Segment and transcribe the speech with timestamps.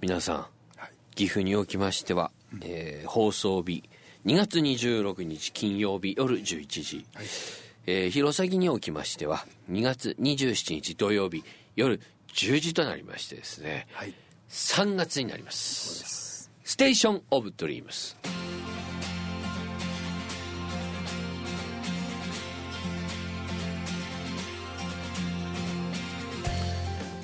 [0.00, 0.90] 皆さん、はい。
[1.16, 2.30] 岐阜におきましては、
[2.62, 3.82] えー放送日
[4.26, 7.26] 2月26日金曜日夜11時、はい。
[7.86, 11.42] えー弘前におきましては2月27日土曜日
[11.74, 12.00] 夜
[12.34, 14.14] 10時となりましてですね、はい。
[14.50, 16.50] 3月になります。
[16.64, 18.16] ステーション・オブ・ドリームス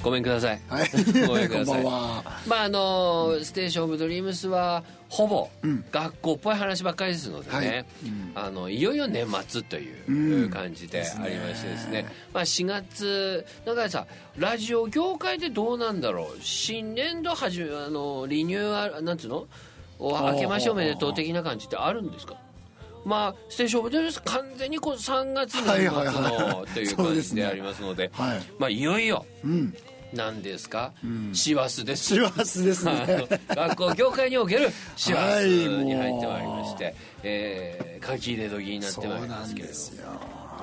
[0.05, 0.91] ごめんください、はい。
[1.27, 1.83] ごめんください。
[1.83, 2.25] こんばんは。
[2.47, 5.49] まああのステーション・オブ・ドリームスはほぼ
[5.91, 7.87] 学校っぽい話ばっかりですのでね、はい。
[8.35, 14.07] あのいよいよ年末という感じでありましてですね,、まあ、4月だからさ
[14.37, 16.43] ラジオ業界でどうなんだろう？
[16.43, 19.47] 新年度始めあのリニューアルなんつうの？
[19.99, 22.37] お明けましておめでとう的な感じってあるんですか？
[23.07, 28.11] まあ、ステーションオブドリームス完全にこう3月年末の、という感じでありますので。
[28.15, 28.43] はい。
[28.59, 29.75] まあ、いよいようん
[30.15, 30.93] なんですか？
[31.33, 32.15] 師走です。
[32.15, 33.27] 師走ですね。
[33.49, 35.49] 学校業界における師走はい
[35.85, 39.75] に入ってまいりまして、えー、書き入れ時になってまいりますけれど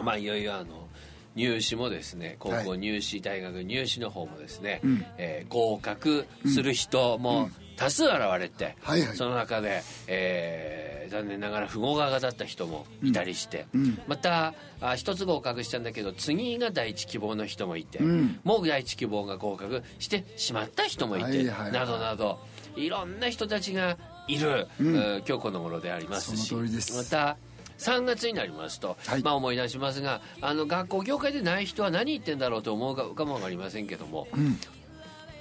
[0.03, 0.88] まあいよいよあの
[1.35, 4.81] 入試もですね高校入試、大学入試の方もですね、
[5.17, 9.17] えー合格する人も多数現れて、はいはい。
[9.17, 10.80] その中で、えー
[11.12, 13.67] 残念ながら不合格だった人もいたりして、
[14.08, 18.40] またあ一つ合格したんだけど次が第一希望の人もいて、ん。
[18.45, 21.72] もう第一希望が合格してしまった人もいて、はいはいはい。
[21.73, 22.39] などなど
[22.78, 26.56] いろんな人たちがいる、えー今日この頃でありますし。
[26.56, 27.38] また
[27.78, 29.22] 3月になりますと、はい。
[29.22, 34.28] まあ思い出しますがあの学校業界でない人は何言ってんだろうと思うかかも分かりませんけども、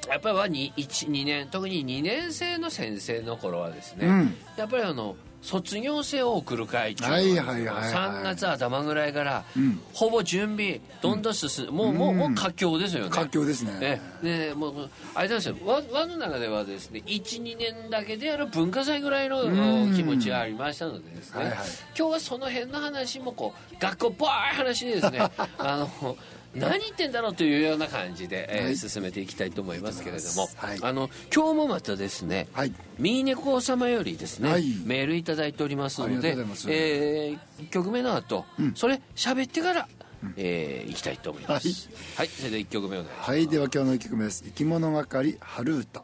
[0.08, 4.34] やっぱりは 2, 2年特に2年生の先生の頃はですね、うん。
[4.56, 7.92] やっぱりあの卒業生を送る会っていうのがはいはいはいはい。
[7.92, 9.80] 3月頭ぐらいから、ん。
[9.94, 13.10] ほぼ準備どんどん進む、もうもうもう佳境ですよね。
[13.10, 14.00] 佳境ですね。
[14.22, 15.56] えでもうあれなんですよ。
[15.64, 19.94] 輪輪の中ではですね12年だけでやる文化祭ぐらいのうん。
[19.94, 21.56] 気持ちがありましたのでですね、はいはい。
[21.98, 25.20] 今日はその辺の話もこう学校っぽい話でですね
[25.58, 26.16] あの
[26.54, 28.76] 何言ってんだろうというような感じで、えーはい。
[28.76, 30.78] 進めていきたいと思いますけれども、はい。
[30.82, 32.72] あの今日もまたですね、はい。
[32.98, 34.64] ミーネコ様よりですね、はい。
[34.84, 36.36] メールいただいておりますので
[36.68, 38.44] えー、曲目の後、
[38.74, 39.88] それ喋ってから、
[40.36, 41.88] えー、いきたいと思います。
[42.16, 43.30] はい、それで1曲目お願いします。
[43.30, 43.48] はい。
[43.48, 44.42] では今日の一曲目です。
[44.44, 46.02] 生き物係春歌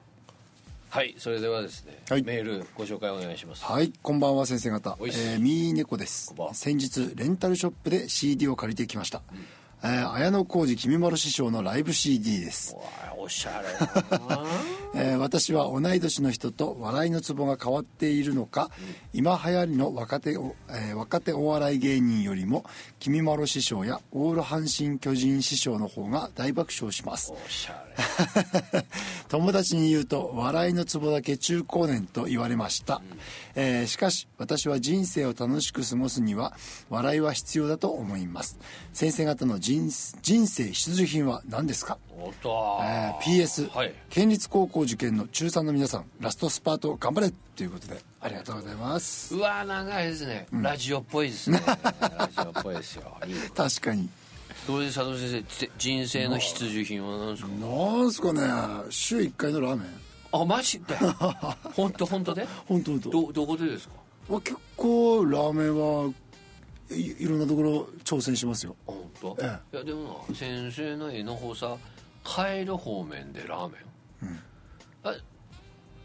[0.89, 1.15] はい。
[1.19, 2.23] それではですね、はい。
[2.23, 3.65] メールご紹介お願いします。
[3.65, 3.93] はい。
[4.01, 6.29] こんばんは先生方、えー、みーねこです。
[6.29, 6.55] こんばんは。
[6.55, 9.21] 先日レンタルショップで CD を借りてきました、
[9.83, 12.75] えー綾小路きみまろ師匠のライブ CD です。
[13.19, 13.69] おしゃれ
[14.99, 18.71] えー私は同い年の人と笑いのツボが変わっているのか、
[19.13, 22.65] 今流行りの若手お、えー若手お笑い芸人よりも
[22.99, 27.33] 君まろ師匠やオール阪神・巨人師匠の方が大爆笑します。
[27.33, 27.85] おしゃ
[29.29, 33.01] 友達に言うと笑いのツボだけ中高年と言われました、
[33.55, 36.55] えーしかし私は人生を楽しく過ごすには
[36.91, 38.59] 笑いは必要だと思います。
[38.93, 39.91] 先生方の人
[40.23, 41.99] 人生必需品は何ですか？
[42.06, 42.81] れおっと。
[42.83, 43.93] えー PS、はい。
[44.11, 49.35] 県立高校受験の中3の皆さんラストスパート頑張れということでありがとうございます。
[49.35, 51.61] うわ長いですね、ラジオっぽいですね。
[51.67, 53.17] ラジオっぽいですよ。
[53.55, 54.09] 確かに。
[54.67, 55.67] どうで佐藤先生。
[55.69, 57.49] つ人生の必需品は何ですか？
[57.53, 58.41] なんすかね。
[58.91, 59.89] 週1回のラーメン。
[60.33, 60.97] あマジで？
[61.75, 62.47] 本当本当で？
[62.67, 63.95] 本当本当どどこでですか？
[64.29, 66.11] わ結構ラーメンは
[66.91, 68.75] いいろんなところ挑戦しますよ。
[68.87, 71.77] 本当、えいやでもな先生の絵の方さ
[72.27, 74.41] 帰る方面でラーメン、
[75.05, 75.15] あ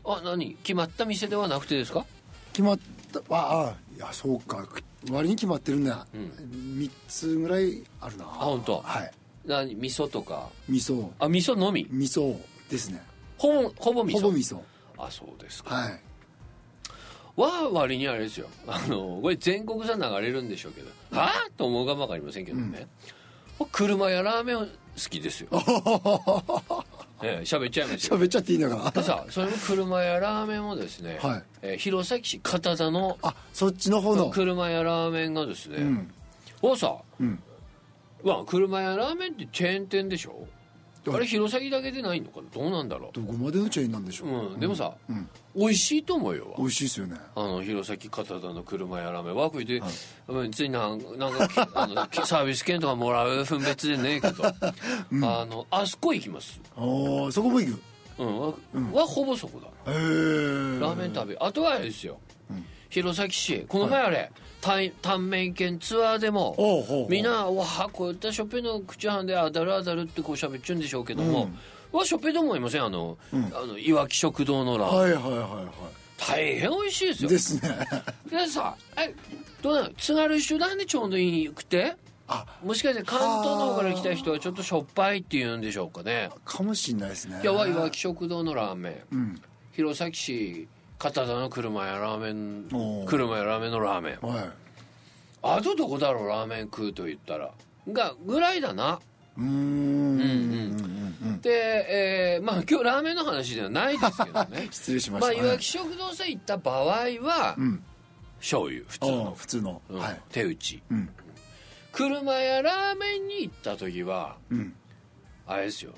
[0.06, 0.56] あ何？
[0.64, 2.06] 決まった店ではなくてですか？
[2.54, 2.80] 決まっ
[3.12, 3.20] た。
[3.30, 4.68] ああいやそうか。
[5.10, 8.26] 割に決まってるんだ、3つぐらいあるな。
[8.26, 8.82] あ本当？
[8.82, 9.12] はい。
[9.46, 9.76] 何？
[9.76, 10.50] 味噌とか？
[10.70, 11.10] 味噌。
[11.20, 11.88] あ味噌のみ？
[11.90, 12.38] 味噌
[12.70, 13.02] ですね。
[13.38, 14.22] ほぼほぼ味噌？
[14.22, 14.60] ほぼ味噌。
[14.98, 15.74] あそうですか。
[15.74, 16.00] はい。
[17.36, 18.48] は割にあれですよ。
[18.68, 22.88] あのこれ全国産流れるんでしょうけど、はあと思うかも分かりませんけどね、
[23.72, 25.50] 車やラーメン好きですよ。
[27.24, 28.18] ええ喋っちゃいますよ。
[28.18, 28.84] 喋っちゃっていいのか。
[28.86, 31.44] なでさそれも車やラーメンもですね、はい。
[31.62, 34.30] えー弘前市片田のあそっちの方の。
[34.32, 36.12] 車やラーメンがですね、ん。
[36.62, 37.42] をさ、ん
[38.24, 40.32] まあ車やラーメンってチェーン店でしょ？
[40.32, 40.50] はい
[41.08, 42.48] あれ弘前だけでないのかな？
[42.54, 45.30] どうなんだろどこまでのチェーンなんでしょう、う、うん、でもさ、ん。
[45.56, 46.54] 美味しいと思うよ。
[46.58, 47.16] 美味しいですよね。
[47.36, 49.82] あの弘前片田の車やラーメンワークで、
[50.48, 51.96] 別になんなんかあの
[52.26, 56.60] サービス券とかもらう分別でねえけど、 あのあそこ行きます。
[56.78, 56.82] あ
[57.28, 57.82] あそこも行く？
[58.20, 58.40] うん。
[58.40, 59.92] は,、はほぼそこだ。
[59.92, 60.00] へえ
[60.80, 62.20] ラーメン食べあとはあれですよ、
[62.90, 63.66] 弘前市。
[63.68, 71.50] この前あれ、タイタンメン県ツアーでもみんなわあこういったショッピングの口半で当たる当たるってこう喋っちゃうんでしょうけども、
[71.92, 75.72] わしょっぺと思いませんあの,、あのいわき食堂のラーメン、はいはいはいは
[76.18, 77.30] 大変美味しいですよ。
[77.30, 77.78] いですね。
[78.30, 79.16] でさえ
[79.64, 79.90] どうなの？
[79.96, 81.96] 津軽一緒だねちょうどいいくて？
[82.28, 82.46] あ。
[82.64, 86.30] もしかして関東の方から来た人はちょっとしょっぱいって言うんでしょうかね。
[86.46, 87.40] かもしんないですね。
[87.42, 89.42] いやわいわき食堂のラーメン、うん。
[89.72, 90.68] 弘前市
[91.02, 94.28] 片田の車やラーメン車やラーメンのラーメン。
[94.28, 94.46] はい。
[95.42, 97.52] あとどこだろうラーメン食うと言ったら。
[97.92, 99.00] がぐらいだな。
[99.36, 99.48] うーん。
[99.48, 100.22] うん
[101.24, 101.50] うんで、
[102.38, 104.68] えーまあ今日ラーメンの話ではないですけどね。
[104.70, 107.84] 失礼しままあしたいわき食堂さん行った場合は、うん。
[108.40, 109.82] 醤油普通ああの、普通の。
[109.90, 110.00] うん。
[110.00, 110.22] はい。
[110.30, 110.84] 手打ち。
[110.92, 111.10] うん。
[111.92, 114.76] 車やラーメンに行った時はうん。
[115.48, 115.94] あれですよ。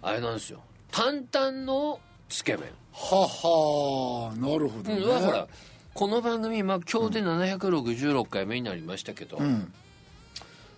[0.00, 0.60] あれなんですよ。
[0.92, 1.98] 担々の
[2.28, 4.96] つけ麺ははなるほどね。
[4.96, 5.48] うん、ほら
[5.92, 9.72] この番組、まあ、今日で766回目になりましたけど、うん。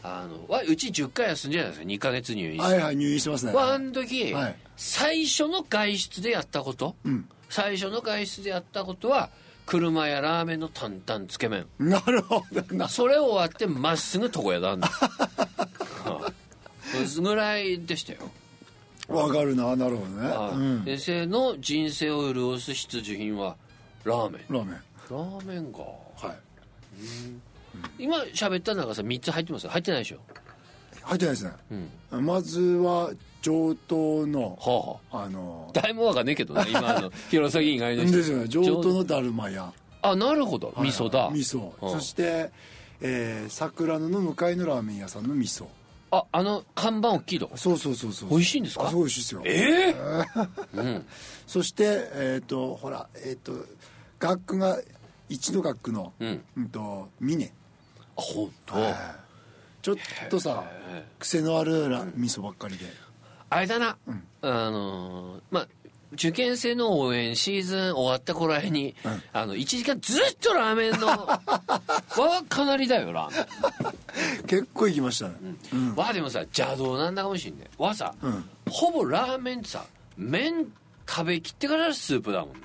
[0.02, 3.52] あのわうち10回休んじゃないですか2ヶ月入院して、はいはい入院してますね。
[3.52, 4.56] わあの時、はい。
[4.76, 7.28] 最初の外出でやったこと、うん。
[7.48, 9.30] 最初の外出でやったことは
[9.66, 11.66] 車やラーメンの担々つけ麺。
[11.78, 12.88] なるほどな。
[12.88, 14.88] それ終わってまっすぐ床屋なんだ。
[16.04, 18.20] はいぐらいでしたよ、
[19.08, 20.28] わかるななるほどね。
[20.28, 20.56] はい。
[20.56, 20.84] うん。
[20.84, 23.56] 先生の人生を潤す必需品は
[24.04, 24.52] ラーメン。
[24.52, 24.74] ラーメン。
[24.74, 25.78] ラーメンか。
[25.80, 26.36] はい。
[27.98, 29.70] 今喋った中さ3つ入ってますよ。
[29.70, 30.18] 入ってないでしょ。
[31.02, 31.52] 入ってないですね。
[32.10, 32.26] うん。
[32.26, 33.10] まずは
[33.42, 35.16] 上等のはあ。
[35.18, 38.16] はあのあ誰もわかんねえけどね今の 弘前以外の人。
[38.16, 38.48] ですよね。
[38.48, 38.88] 上等。
[38.92, 39.72] のだるま屋。
[40.02, 40.74] あなるほど。
[40.78, 41.30] 味噌だ。
[41.30, 41.72] 味噌。
[41.80, 41.90] うん。
[41.92, 42.50] そして
[43.00, 45.66] えー桜野の向かいのラーメン屋さんの味噌
[46.10, 47.56] ああの看板大きいとこ。
[47.56, 48.30] そうそうそうそう。
[48.30, 48.86] 美味しいんですか？
[48.86, 49.42] あそう美味しいですよ。
[49.44, 49.96] ええ
[50.74, 51.06] うん。
[51.46, 53.52] そしてえっとほらえっと
[54.18, 54.78] 学区が
[55.28, 56.44] 一の学区のうん。
[56.56, 57.50] うんと峰あ
[58.14, 58.74] 本当？
[59.82, 59.96] ちょっ
[60.30, 60.64] とさ
[61.18, 62.86] 癖のあるラ味噌ばっかりで。
[63.48, 63.96] あれだな、
[64.42, 65.68] あのーまあ
[66.12, 68.94] 受験生の応援シーズン終わった頃合いに、
[69.32, 73.36] あの1時間ずっとラーメンの はかなりだよラー
[73.84, 73.90] メ
[74.40, 74.42] ン。
[74.46, 75.34] 結構行きましたね。
[75.96, 78.48] わでもさ邪道なんだかもしんねわさ、うん。
[78.70, 79.84] ほぼラーメンってさ
[80.16, 80.72] 麺
[81.08, 82.60] 食べきってからスープだもんね。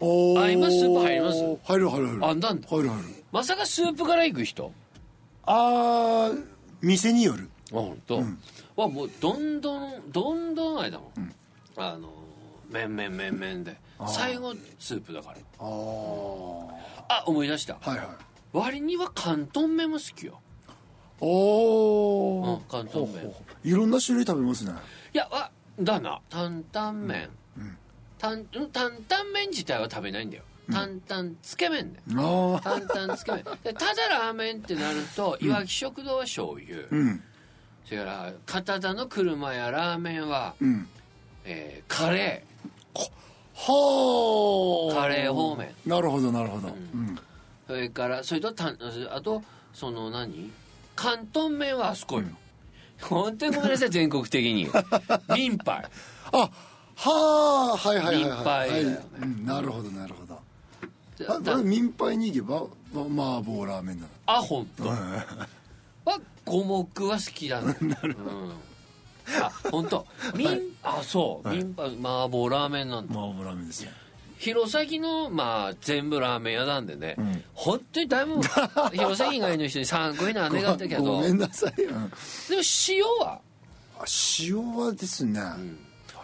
[0.00, 0.40] おー。
[0.42, 1.38] あ今スープ入ります？
[1.64, 2.24] 入る入る入る。
[2.26, 2.68] あなんだ？
[2.68, 3.04] 入る入る。
[3.30, 4.72] まさかスープから行く人？
[5.44, 6.44] あー
[6.80, 7.48] 店による。
[7.72, 8.22] あ本当。
[8.76, 11.34] はもうどんどんどんどんあれだもん、
[11.76, 12.10] あの
[12.70, 13.76] 麺麺麺麺で。
[14.08, 15.36] 最後スープだから。
[15.58, 16.68] ああは
[17.08, 17.74] あ思い出した。
[17.74, 17.98] いはい。
[18.52, 20.40] 割には広東麺も好きよ。
[21.20, 23.32] おお、うん広東麺。
[23.64, 24.72] いろんな種類食べますね。
[25.14, 26.20] いやわだな。
[26.30, 27.28] 担々麺、
[28.18, 28.70] 担うん。
[28.70, 30.42] 担々麺自体は食べないんだよ。
[30.72, 33.44] 担々つけ麺ねああ担々つけ麺。
[33.62, 37.22] でただラーメンってなるといわき食堂は醤油、うん。
[37.84, 40.88] それから片田の車やラーメンは、うん。
[41.44, 42.44] えーカレ
[43.54, 45.74] はあカレー方面。
[45.86, 47.16] なるほどなるほど、うん。
[47.16, 47.20] ー
[47.66, 48.72] それからそれとた
[49.10, 50.50] あとその何？
[50.96, 52.24] 広東麺はあそこよ、
[53.02, 54.68] 本当にごめんなさい全国的に。
[55.34, 55.84] 民杯。
[56.32, 56.50] あは
[56.96, 58.82] あはいはいはい民はい、はい。
[59.20, 60.40] うん、なるほどなるほど。
[61.34, 61.52] あだ。
[61.52, 64.84] これ民配に行けばま麻婆ラーメンだあ本当。
[64.88, 64.96] は
[66.44, 67.76] 五目は好きだね。
[67.80, 68.52] うん、
[69.40, 70.06] あ本当。
[70.34, 70.48] 民、
[70.82, 71.92] あそう、民パ麻
[72.28, 73.12] 婆ラーメンなんだ。
[73.12, 73.90] 麻婆ラーメンですよ。
[74.38, 77.42] 弘前のまあ全部ラーメン屋なんでね、ん。
[77.54, 78.40] 本当にだいぶ
[78.92, 81.02] 弘前以外の人に参考にならねかったけど。
[81.02, 82.12] ごめでもんなさい、うん。
[82.88, 83.40] 塩は？
[83.98, 84.04] あ
[84.40, 85.56] 塩はですね、あ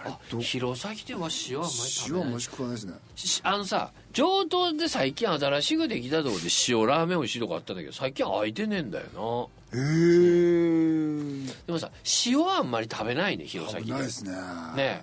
[0.05, 2.21] れあど弘前では塩はあんまり食べない。
[2.21, 2.93] 塩はもしくはないですね。
[3.17, 11.91] しあのさ上東で最近新しくできたとこで塩ラーメン美味しいとこあったんだけど最近空いてねえんだよへえなでもさ
[12.27, 13.91] 塩はあんまり食べないね弘前で。
[13.93, 14.33] ないですね。
[14.33, 14.37] ね。
[14.77, 15.03] え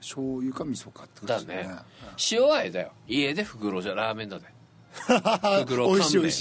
[0.00, 1.68] 醤油か味噌かってだね。
[2.30, 2.92] 塩はあれだよ。
[3.06, 4.46] 家で袋じゃラーメンだぜ。
[5.66, 5.94] 袋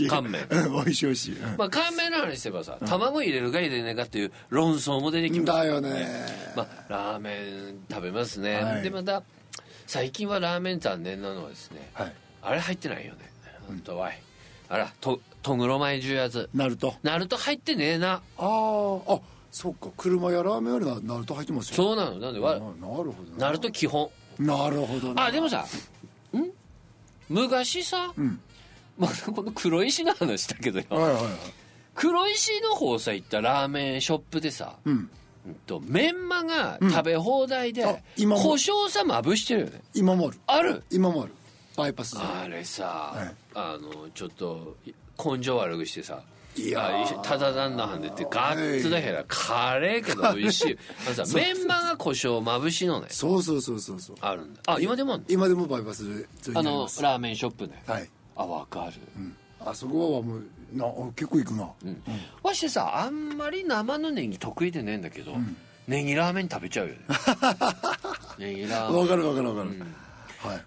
[0.08, 0.48] 乾麺。
[0.50, 1.06] うん美味しい。
[1.08, 1.58] 美味しい、うん。
[1.58, 5.60] まあ乾麺の話すればさ卵入れるか入れないかっていう論争も出てきます。
[5.60, 6.08] だよね。
[6.56, 7.38] まあラーメ
[7.72, 8.82] ン食べますね、はい。
[8.82, 9.24] でまた
[9.88, 12.14] 最近はラーメン残念なのはですね、はい。
[12.42, 13.30] あれ入ってないよね。
[13.68, 14.12] 本当は
[14.70, 18.22] あらととぐろ前重圧ナルトナルト入ってねえな。
[18.38, 19.14] あー。
[19.16, 19.20] あ
[19.56, 21.76] そっか車やラーメンよりなナルト入ってますよ。
[21.78, 22.20] そうなの。
[22.20, 24.10] なんでわあなるほどナルト基本。
[24.38, 25.66] なるほどなあでもさ
[26.34, 26.52] ん？
[27.30, 28.42] 昔さ、ん。
[28.98, 30.86] まあ、この黒石の話したけどよ。
[30.90, 31.24] はいはいはい。
[31.94, 35.10] 黒石の方さ行ったラーメンショップでさ、うん。
[35.48, 38.42] うんとメンマが食べ放題で、あ今も。
[38.42, 39.82] 胡椒さまぶしてるよね。
[39.94, 40.40] 今もある。
[40.48, 40.84] ある？
[40.92, 41.32] 今もある。
[41.78, 42.22] バイパスで。
[42.22, 43.34] あれさ、はい。
[43.54, 44.76] あのちょっと
[45.18, 46.24] 根性悪くしてさ
[46.56, 47.22] いやー。
[47.22, 49.00] ただなんだはんでってガッツだ。
[49.00, 50.78] へらカレーけど美味しい。
[51.06, 53.08] あのさメンマが胡椒まぶしのね。
[53.10, 54.16] そうそうそうそうそう。
[54.22, 54.62] あるんだ。
[54.68, 55.26] あ今でもあるの？
[55.30, 59.36] 今でもバイパス沿いにああのラーメンショップねはい、あわかる、うん、
[59.66, 60.44] あそこはもう
[60.74, 62.04] なあ結構行くな、うん。
[62.44, 65.34] わしてさあんまり生のネギ得意でねえんだけど、
[65.88, 67.00] ネギラーメン食べちゃうよね。
[68.40, 69.02] ネギラーメン。
[69.02, 69.80] わかるわかるわかる、
[70.42, 70.62] はい。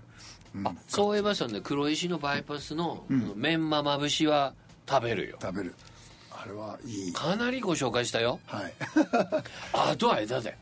[0.64, 3.04] あそういえばそのね黒石のバイパスの
[3.36, 4.54] メンマまぶしは
[4.88, 5.38] 食べるよ。
[5.40, 5.74] 食べる。
[6.30, 7.12] あれはいい。
[7.12, 8.40] かなりご紹介したよ。
[8.46, 8.72] はい。
[9.72, 10.56] あとはあれだぜ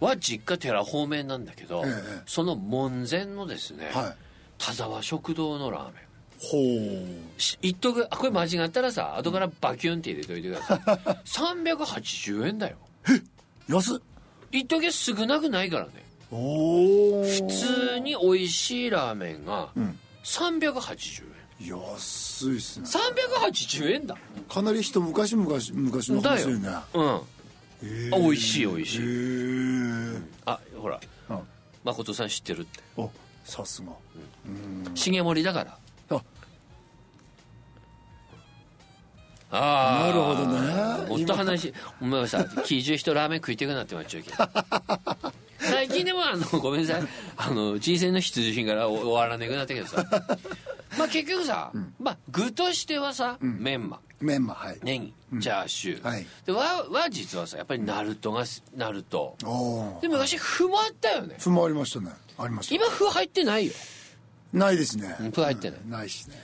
[0.00, 4.16] は実家寺方面なんだけど、ええその門前のですね、はい。
[4.58, 6.10] 田沢食堂のラーメン。
[6.40, 7.40] ほう。
[7.40, 10.78] し言っとくあこれ間違ったらさ後からバキュンって入れといてください。
[11.28, 12.78] 380円だよ。
[13.68, 14.00] 安っ。
[14.50, 16.04] 言っとけ少なくないからね。
[16.32, 19.98] おお普通に美味しいラーメンがん。
[20.24, 22.86] 380円、安いっすね。
[22.86, 24.16] 380円だ。
[24.48, 26.58] かなり人昔昔昔の話だよ。
[26.58, 27.20] ねうん。
[28.10, 29.00] 美味しい美味しい。
[30.46, 31.00] あほら。
[31.28, 31.40] あ。
[31.84, 32.62] 誠さん知ってる？
[32.62, 33.10] ってお
[33.44, 33.92] さすが。
[34.94, 35.78] 重盛だから。
[36.10, 36.22] あ。
[39.52, 41.08] ああなるほどね。
[41.08, 44.36] もっと話お前はさ喜寿人ラーメン食いてくなってまっちゃうけど
[45.70, 47.02] 最近でもあのごめんなさい。
[47.36, 50.04] あの人生の必需品から終わらなくなったけどさ
[50.98, 54.00] まあ結局さ、まあ具としてはさ、メンマ。
[54.20, 54.78] メンマはい。
[54.82, 56.26] ネギチャーシュー、はい。
[56.44, 58.44] で和は実はさやっぱりナルトが
[58.76, 59.36] ナルト。
[60.02, 61.36] で昔麩もあったよね。
[61.38, 62.10] 不もありましたね。
[62.38, 62.74] ありました。
[62.74, 63.72] 今麩入ってないよ。
[64.52, 65.16] ないですね。
[65.20, 65.80] うん麩入ってない。
[65.84, 66.36] うんないしね。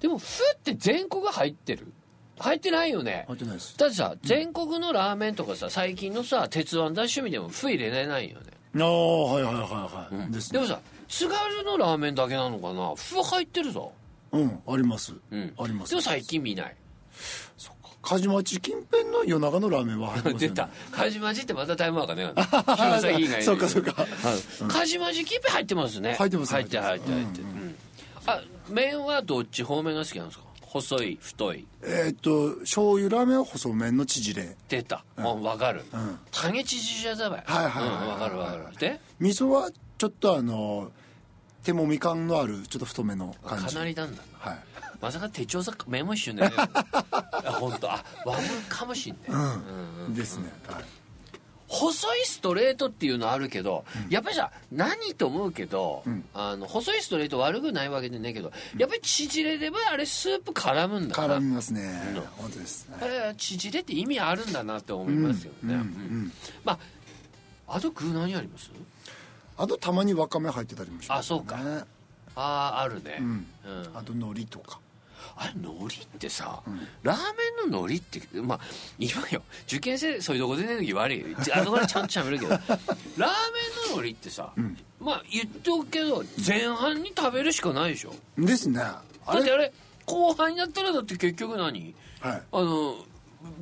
[0.00, 1.92] でも麩って全国入ってる
[2.38, 3.24] 入ってないよね。
[3.28, 3.76] 入ってないです。
[3.78, 8.46] だってさ全国のラーメンとかさ最近のさ鉄腕ダッシュミでも麩入れれないよね。
[8.76, 9.60] ああはいはいは
[10.10, 10.58] いはい、ですね。
[10.60, 12.92] でもさ津軽のラーメンだけなのかな？
[12.96, 13.92] 麩入ってるぞ。
[14.32, 15.54] うんあります、うん。
[15.58, 15.90] あります。
[15.90, 16.76] でも最近見ない。
[17.56, 17.90] そっか。
[18.02, 20.68] 梶町近辺の夜中のラーメンは入ってます 出よねた。
[20.90, 22.32] 梶町ってまたタイムワークね。
[22.74, 23.44] 弘前以外に。
[23.44, 23.92] そうかそうか。
[24.02, 24.08] はい。
[24.68, 26.14] 梶町近辺入ってますね。
[26.14, 27.44] 入ってます入ってる入入って入ってる。
[27.44, 27.76] うん。
[28.26, 29.62] あ麺はどっち？
[29.62, 30.43] 方面が好きなんですか？
[30.74, 31.66] 細い太い。
[31.82, 34.56] えーっと醤油ラーメンは細麺の縮れ。
[34.68, 35.04] 出た。
[35.16, 35.82] もう分かる。
[35.82, 36.18] ん。
[36.32, 38.76] 種縮じゃだばいはいはいはいうん分かる分かる。
[38.78, 39.00] で？
[39.20, 40.90] 味噌はちょっとあの
[41.62, 44.50] 手もみ感のあるちょっと太めの感かじなりなんだな。
[44.50, 44.58] はい。
[45.00, 46.50] まさか手帳さメモ一緒にね。
[46.58, 47.92] あ本当。
[47.92, 50.84] あ悪いかもしんね、うん、ですね、はい、
[51.74, 61.36] 細いストレートっていうのあるけど、やっぱりさ何と思うけど、あの細いストレート悪くないわけでねえけど、やっぱり縮れればあれスープ絡むんだな。
[61.36, 62.20] 絡みますね、うん。
[62.36, 62.88] 本当です。
[62.88, 66.32] ねえー縮れって意味あるんだなって思いますよね、うんうんうん。
[66.64, 66.78] ま
[67.66, 68.70] ああと具何あります？
[69.56, 71.58] あとたまにわかめ入ってたりもします、ね、あそうか。
[72.36, 72.40] あ
[72.76, 73.26] ああるね、うん。
[73.26, 73.46] うん。
[73.94, 74.80] あと海苔とか
[75.36, 76.62] あれ海苔ってさ、
[77.02, 78.60] ラーメンの海苔ってまあ
[78.98, 81.26] 今よ受験生そういうとこ出てる時悪いよ。
[81.54, 82.50] あそこでちゃんとしゃべるけど。
[82.56, 83.20] ラーメン
[83.90, 84.52] の海苔ってさ、
[85.00, 88.14] まあ言っておくけど前半に食べるしかないでしょ。
[88.38, 88.78] ですね。
[88.78, 89.72] だってあれ
[90.06, 91.94] 後半になったらだって結局何？
[92.20, 92.42] はい。
[92.52, 92.96] あの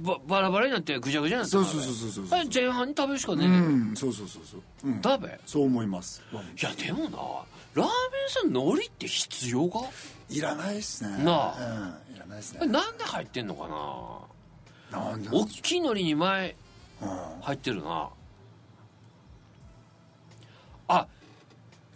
[0.01, 2.49] ばバラバラになってぐちゃぐちゃになってそうそうそうそうそう。
[2.53, 3.47] 前半に食べるしかねえ。
[3.49, 3.57] うね
[3.93, 5.41] んそうそうそうそう、うん、だべ？
[5.45, 6.23] そう思います。
[6.33, 7.19] いやでもな
[7.75, 7.89] ラーメン
[8.29, 9.81] さん海苔って必要か？
[10.33, 11.25] いらないですね。
[11.25, 11.57] なあ、
[12.09, 12.67] うん、いらないですね。
[12.67, 13.69] なんで入ってんのか
[14.93, 15.01] な？
[15.01, 16.57] なんで大きい海苔2枚
[17.01, 17.09] うん。
[17.43, 18.09] 入ってるな。
[20.89, 21.07] あ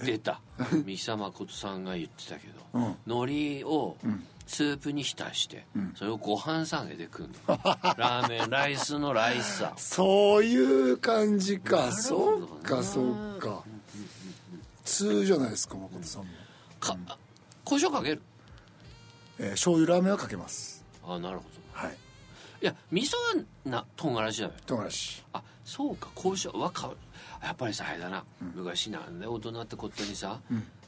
[0.03, 0.41] 出た。
[0.85, 2.97] 三久誠さんが言ってたけど、うん。
[3.07, 4.27] 海苔をん。
[4.47, 5.67] スープに浸して、
[5.97, 7.59] それをご飯下げて食うの
[7.99, 11.91] ラーメンライスのライスさそういう感じか。
[11.93, 13.65] そどうかそうか。
[14.85, 16.29] 通じゃないですか誠さんも、
[16.79, 16.97] か
[17.67, 18.23] 胡椒かける？
[19.41, 20.85] えー、醤油ラーメンはかけます。
[21.05, 21.49] あなるほど。
[21.73, 21.97] はい。
[22.63, 25.25] いや味噌はな唐辛子だよ唐辛子。
[25.33, 26.93] あそうか胡椒はか
[27.43, 30.39] やっぱりさあれだな、昔なんで大人ってことにさ、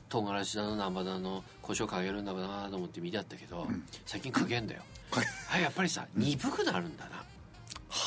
[0.09, 3.67] 唐辛子だの生だの胡椒かけるんだなと思って見てあったけど、
[4.07, 4.83] 最近かけんだよ。
[5.11, 7.25] はいやっぱりさ鈍くなるんだな、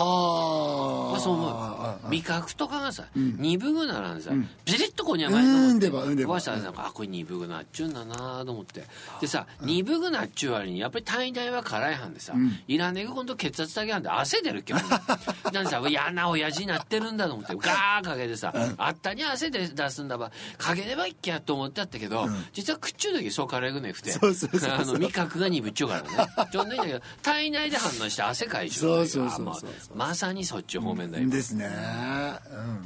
[0.04, 1.12] はあ。
[1.12, 2.10] まあ、そう思あう。
[2.10, 4.50] 味覚とかがさ、鈍くならんさ、ん。
[4.66, 6.36] ピリッとこには前と思うんってでばうんでば。
[6.36, 8.84] 壊したらなんかあこれ鈍くなっちゅうんだなと思って。
[9.22, 12.34] でさ鈍くなっちゅう割にやっぱり体内は辛いはんでさ、
[12.68, 14.80] いらねえほんと血圧だけなんで汗出るけど
[15.52, 24.14] なんでさ嫌な親父になってるんだと思ってガーかけてさ、あったに汗で出すんだばかければいいっきゃと思ってあったけど、実は食っちゅう時そう辛くねくて。
[24.22, 26.08] 味覚が鈍っちゅうからね。
[26.52, 29.70] ちょうどいいんだけど体内で反応して汗かいちゅうそうそうそうそう。
[29.91, 31.70] あまさにそっち方面だよ、ですね。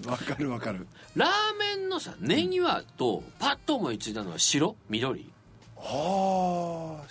[0.04, 0.10] うん。
[0.10, 0.88] わかるわかる。
[1.16, 4.76] ラーメンのさネギはとパッと思いついたのは白？
[4.90, 5.32] 緑？
[5.78, 7.06] は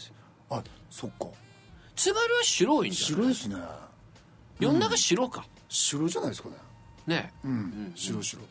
[0.50, 0.56] あ。
[0.56, 1.26] あそっか。
[1.96, 3.22] 津軽は白いんじゃない？
[3.22, 3.56] 白いですね。
[4.60, 6.54] 世の中白か、白じゃないですかね。
[7.06, 8.42] ねうん、白白。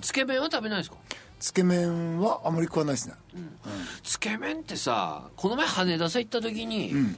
[0.00, 0.96] つけ麺は食べないですか？
[1.38, 3.14] つけ麺はあまり食わないですね。
[4.02, 7.16] つけ麺ってさこの前羽田さ行った時に、ん。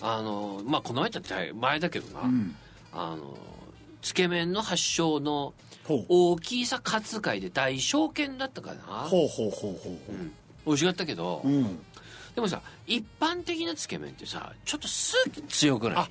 [0.00, 2.56] あのまあこの前って前だけどな、ん
[2.92, 3.36] あの
[4.00, 5.54] つけ麺の発祥の
[6.08, 10.12] 大きさカツ会で大証券だったかな、ほうほうほうほうほう。
[10.12, 10.32] ん。
[10.66, 11.78] 美味しかったけど、ううん。
[12.34, 15.14] でもさ一般的なつけ麺ってさちょっと酢
[15.48, 15.96] 強くない？
[15.96, 16.08] は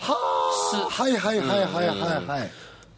[0.00, 0.88] あ。
[0.90, 2.50] はいはいはいはいはいはい。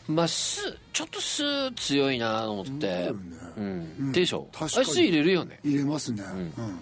[0.09, 3.13] まあ酢ちょっと酢強いなと思って。
[3.57, 4.49] うん、でしょ？
[4.53, 4.87] 確かに。
[4.87, 5.61] あれ酢入れるよね？
[5.65, 6.23] 入れますね。
[6.23, 6.81] うん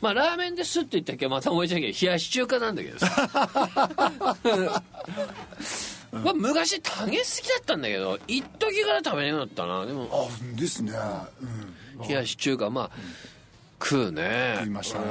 [0.00, 3.28] まあラーメンで酢って言ったっけまた思い出したけど冷やし中華なんだけどさ。
[6.12, 9.86] まあ昔タゲ好きだったんだけど一時から食べれなかったな。
[9.86, 10.92] でもあですね。
[11.98, 12.08] うん。
[12.08, 12.90] 冷やし中華まあ、
[13.82, 14.56] 食うね。
[14.58, 15.04] 食いましたね。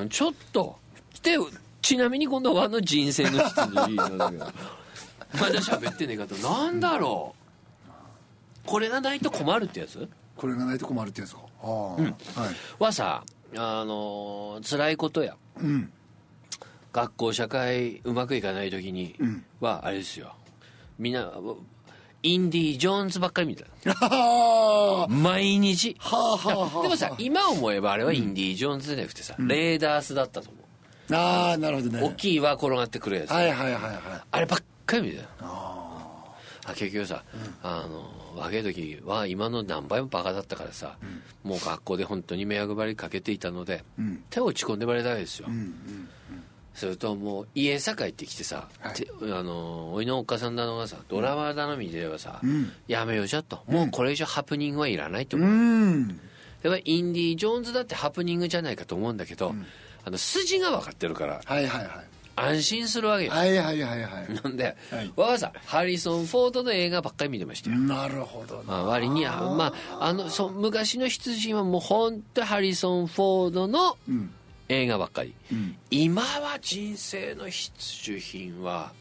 [0.00, 0.08] うん。
[0.08, 0.78] ちょっと。
[1.22, 1.36] で
[1.82, 4.46] ちなみに今度は和の人生の質のいいなんだけど。
[5.40, 6.34] まだ喋ってねえかと。
[6.36, 7.34] なんだろ
[8.64, 8.68] う。
[8.68, 10.08] これがないと困るってやつ？
[10.36, 11.40] これがないと困るってやつか。
[11.62, 11.94] ああ。
[11.94, 12.14] はい。
[12.78, 13.22] はさ
[13.56, 15.92] あの辛いことやうん。
[16.92, 19.44] 学校社会うまくいかない時にん。
[19.60, 20.34] はあれですよ。
[20.98, 21.30] みんな
[22.22, 23.92] インディ・ジョーンズばっかり見てた。
[23.94, 25.96] は 毎日。
[26.00, 31.14] あはあはあでもさ今思えばあれはインディ・ジョーンズじゃなくてさ、レーダースだったと思う。
[31.14, 32.02] ああなるほどね。
[32.02, 33.92] 大きい輪転がってくるやつ、はいはいはいはい。
[34.30, 35.28] あればっかり見てた。
[35.42, 35.75] あ
[36.74, 37.22] 結局さ、
[37.62, 40.96] あの若い時は今の何倍もバカだったからさ、
[41.44, 44.22] もう学校で本当に迷惑ばりかけていたので、ん。
[44.30, 46.08] 手を打ち込んでばれたわけですよ、うんうん
[46.74, 48.94] それともう家さ帰ってきてさ、はい。
[48.94, 52.70] てあのおいのおっかさんだのがさドラマ頼みではさ、ん。
[52.86, 53.62] やめようじゃと。
[53.66, 56.08] もうこれ以上ハプニングはいらないと思う、うん。
[56.08, 56.14] だ
[56.68, 59.54] からインディ・ジョーンズだってハプニングじゃないかと思うんだけど、
[60.04, 61.40] あの筋が分かってるから。
[61.42, 64.40] はいはいはい安心するわけよ、はいはいはいはい。
[64.44, 65.12] なんで、はい。
[65.16, 74.30] わざわざハリソン・フォードの映画ばっかり見てましたよ、なるほどまあ、割にはまああのそ昔の羊人はもう本当ハリソン・フォードのうん。
[74.68, 75.76] 映画ばっかり、ん。
[75.90, 78.92] 今は人生の必需品は、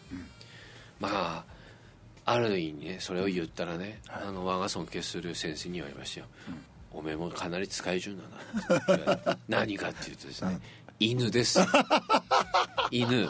[1.00, 1.43] まあ
[2.26, 6.28] ある意味ねそれを言ったらね、あの我が尊敬する先生に言われましたよ、
[6.91, 8.24] おめえもかなり使い順だ
[9.15, 10.60] な 何かっていうとですね、
[10.99, 11.60] 犬です。
[12.91, 13.29] 犬。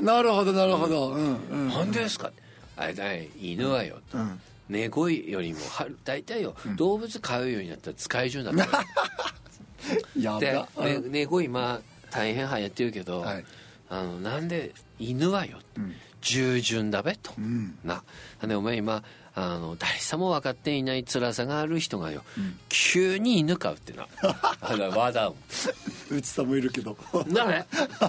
[0.00, 1.10] なるほどなるほど。
[1.10, 1.36] うん。
[1.50, 2.30] うん何ですか？
[2.76, 4.40] あれだい犬はよと、うん。
[4.68, 8.70] 猫よりもは大体よ、動物飼うようになったら使い順だったよ
[10.20, 13.44] やで、猫今大変流行ってるけど、はい。
[13.88, 15.58] あのなんで犬はよ、
[16.20, 17.78] 従順だべと、ん。
[17.84, 18.02] な。
[18.42, 19.02] でお前今
[19.38, 22.22] あの誰さも分かっていない辛さがある人がよ、
[22.70, 24.08] 急に犬飼うってな。
[24.62, 26.96] あれ和だもんうちさんもいるけど。
[27.28, 27.66] だね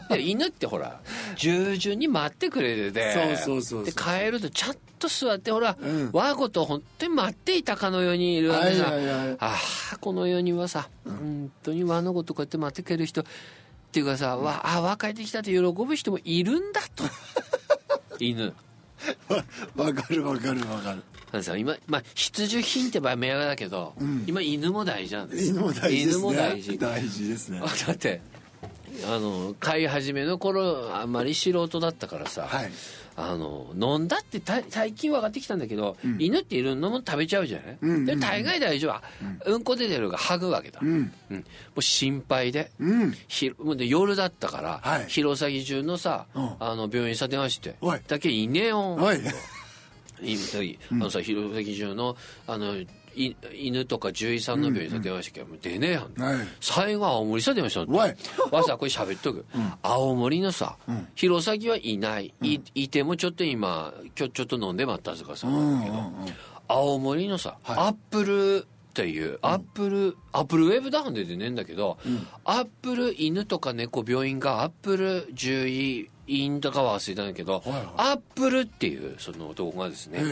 [0.09, 0.21] で？
[0.23, 1.01] 犬ってほら
[1.35, 6.09] 従順に待ってくれるでそうそうそうで帰るとちゃんと座ってほら、ん。
[6.13, 8.93] 我がこと本当に待っていたかのようにいるわけさ、
[9.39, 9.59] あ
[9.93, 13.21] あこの世にはさ、本当に我のことこうやって待ってくれる人。
[13.21, 13.25] っ
[13.91, 17.03] ていうかさ、わあわ帰ってきたって喜ぶ人もいるんだと。
[18.19, 18.53] 犬。
[19.75, 23.93] わかるわかるわかるなんさ今、まあ、必需品って場合迷惑だけど、
[24.25, 25.45] 今犬も大事なんです。
[25.49, 26.11] 犬も大事ですね。
[26.13, 26.77] 犬も大事。
[26.77, 27.59] 大事ですね。
[27.87, 28.21] だって
[29.05, 32.71] あの飼い始めの頃あんまり素人だったからさ、はい。
[33.19, 38.05] あの飲んだってた最近分かってきたんだけど、犬っていろんなもの食べちゃうじゃない、うんうんうん。
[38.05, 38.91] で大概大丈夫。
[38.91, 39.03] は、
[39.47, 41.11] うん、こ出てるが剥ぐわけだ、うん。
[41.31, 41.37] うん。
[41.37, 41.43] も
[41.77, 43.17] う心配で,、うん。
[43.27, 45.05] ひもうで夜だったから、はい。
[45.07, 46.51] 弘前中のさ、うん。
[46.59, 48.97] あの病院さ電話しておい「だけいねえよ」
[50.91, 52.75] あのさ弘前中のあの
[53.15, 58.13] い犬とか獣医さんの病院さ電話してきゃもう出ねえやん、はい最後青森さ電話したのわ
[58.63, 59.45] ざこれ喋っとく、
[59.81, 60.77] 青森のさ、
[61.15, 65.97] 弘前はいない、いいてもちょっと今きょちょっと飲んでまったずかさ、うんうんだけど
[66.67, 68.67] 青森のさ、はいアップル
[69.03, 71.99] っていうアップル、アップルウェブダウンで出ねえんだけど、
[72.43, 77.83] アップル犬とか猫病院がアップル獣医院とかは忘れたんだけど、はいはい。
[77.97, 80.23] アップルっていうその男がですね、え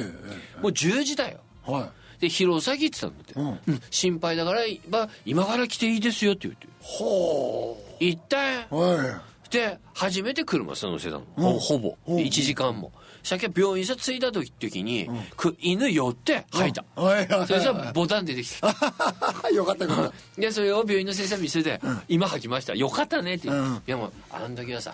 [0.60, 1.40] えもう10時だよ。
[1.68, 3.74] えはで弘前って言ってたんだって、うん。
[3.74, 3.82] うん。
[3.92, 8.36] 心配だから、まあ、今から来ていいですよって言っていほ行って
[8.72, 11.44] うはいで初めて車さ乗せたの、うん。
[11.44, 11.98] ほほぼ。
[12.08, 12.18] うん。
[12.18, 12.92] 1時間も。
[13.24, 18.68] 先は病院さ着いた時時に、く犬寄って吐いた、それじゃボタン出てきた。
[19.50, 22.76] よかったよかっでそれを病院の先生に見せて「今吐きました。
[22.76, 23.52] よかったね」ってい
[23.88, 24.94] やもうあの時はさ、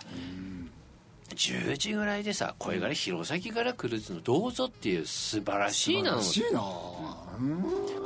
[1.36, 6.22] 10時ぐらいでさこれから弘前から来るっつうのどうぞっていう素晴らしいなの。
[6.22, 6.62] 素晴らしいな。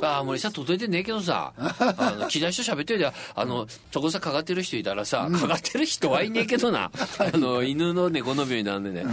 [0.02, 6.90] ああ森さん届いてねえけどさあの木田人喋ってるであのそこさかかってる人いたらさ、かかってる人はいねえけどな。
[7.18, 9.04] あの犬の猫の病院なんでね、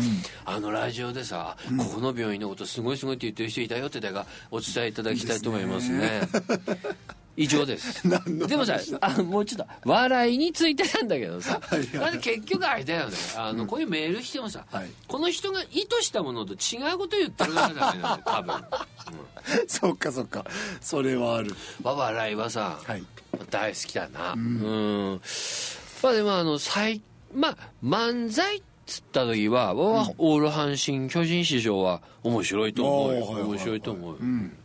[0.45, 6.21] あのラジオでさ、ここの病院のことすごいすごいって言ってる人いたよってだがお伝えいただきたいと思いますね
[7.35, 8.03] 以上です。
[8.47, 11.59] でもさあもうちょっと笑いについてなんだけどさ、
[11.93, 13.17] なんで結局あれだよね。
[13.35, 14.89] あの、こういうメール来てもさ、はい。
[15.07, 18.55] この人が意図したものと違うことを言ってるからだめなんだよ多分、
[19.67, 20.45] そっかそっか。
[20.81, 21.55] それはある。
[21.81, 23.03] まあ、笑いはさ、はい。
[23.49, 24.33] 大好きだな。
[24.33, 25.21] うん。
[26.03, 27.01] まあでもあの最
[27.33, 33.25] まあ漫才っつった時は、わオール阪神・巨人史上は面白いと思うよ。
[33.25, 33.49] おーはいはいはい。
[33.51, 34.57] 面白いと思うよ、うん。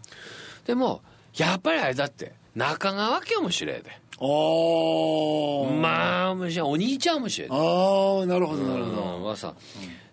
[0.67, 1.01] でも
[1.37, 3.83] やっぱりあれだって中川家面白いで。
[4.21, 5.81] あー。
[5.81, 7.55] まあ面白いお兄ちゃん面白いで。
[7.55, 9.55] あーなるほどなるほうどんはさ、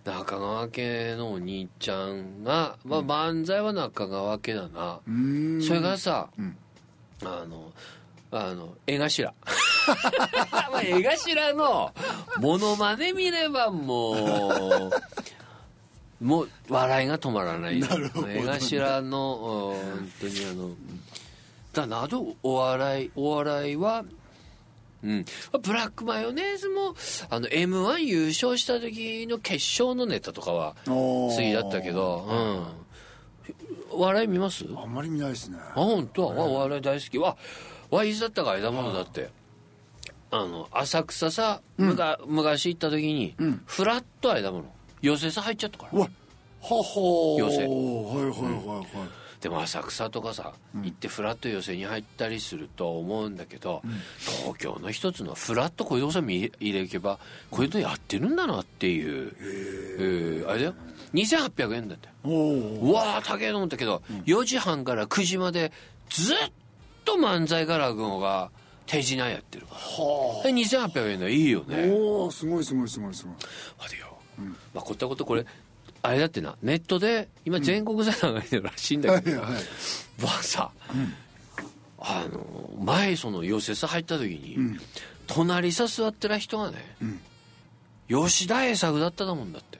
[0.03, 5.61] 中川家のお兄ちゃんが、まあ、漫才は中川家だな、うーん。
[5.61, 6.55] それがさ、ん。
[7.23, 7.71] あの
[8.31, 9.33] あの絵頭。
[10.71, 11.91] まあ絵頭の
[12.39, 14.91] モノマネ見ればもう
[16.23, 17.79] もう笑いが止まらない。
[17.81, 18.27] なるほど。
[18.27, 20.69] ね絵頭のうん本当にあの
[21.75, 24.03] だなあとお笑いお笑いは
[25.03, 25.25] うん、
[25.61, 26.95] ブラックマヨネーズも
[27.29, 31.35] あの m 1優勝した時の決勝のネタとかはおー。
[31.35, 32.25] 好きだったけど、
[33.93, 34.65] うん、笑い見ます？
[34.75, 35.59] あんまり見ないですね。
[35.59, 37.19] あ本当、わお笑い大好き。
[37.19, 37.37] わ
[37.91, 39.29] わいつだったか枝物だって。
[40.31, 43.61] あの浅草さ、むか昔行った時に、ん。
[43.67, 44.65] フラッと間物。
[45.01, 45.91] 寄せさ入っちゃったから。
[45.93, 46.09] うわ
[46.63, 53.83] はは寄せはいはいはいはいでも浅草とかさ、行ってフラッと寄せに入ったりすると思うんだけど、
[54.41, 57.19] 東京の一つのフラッとこういうとこさ見入れけば
[57.51, 59.35] こういうのやってるんだなっていう、
[59.99, 60.73] えーあれだよ。
[61.13, 62.09] 2800円だって。
[62.23, 65.71] うわー高えと思ったけど、4時半から9時まで
[66.09, 66.37] ずっ
[67.03, 68.49] と漫才が落語が
[68.87, 69.79] 手品やってるから。
[69.79, 71.91] はで2800円だいいよあね。
[71.91, 73.35] おおすごいすごいすごいすごい。
[73.77, 74.17] あれよ、
[74.73, 75.45] まあ、こったことこれ
[76.05, 80.71] あれだってなネットで今全国財団がいてるらしいんだけど、はいはいわさ、
[81.99, 84.77] あの前その寄せさ入った時に、
[85.27, 86.77] 隣さ座ってる人がね、
[88.07, 89.79] 吉田栄作だったと思うんだって。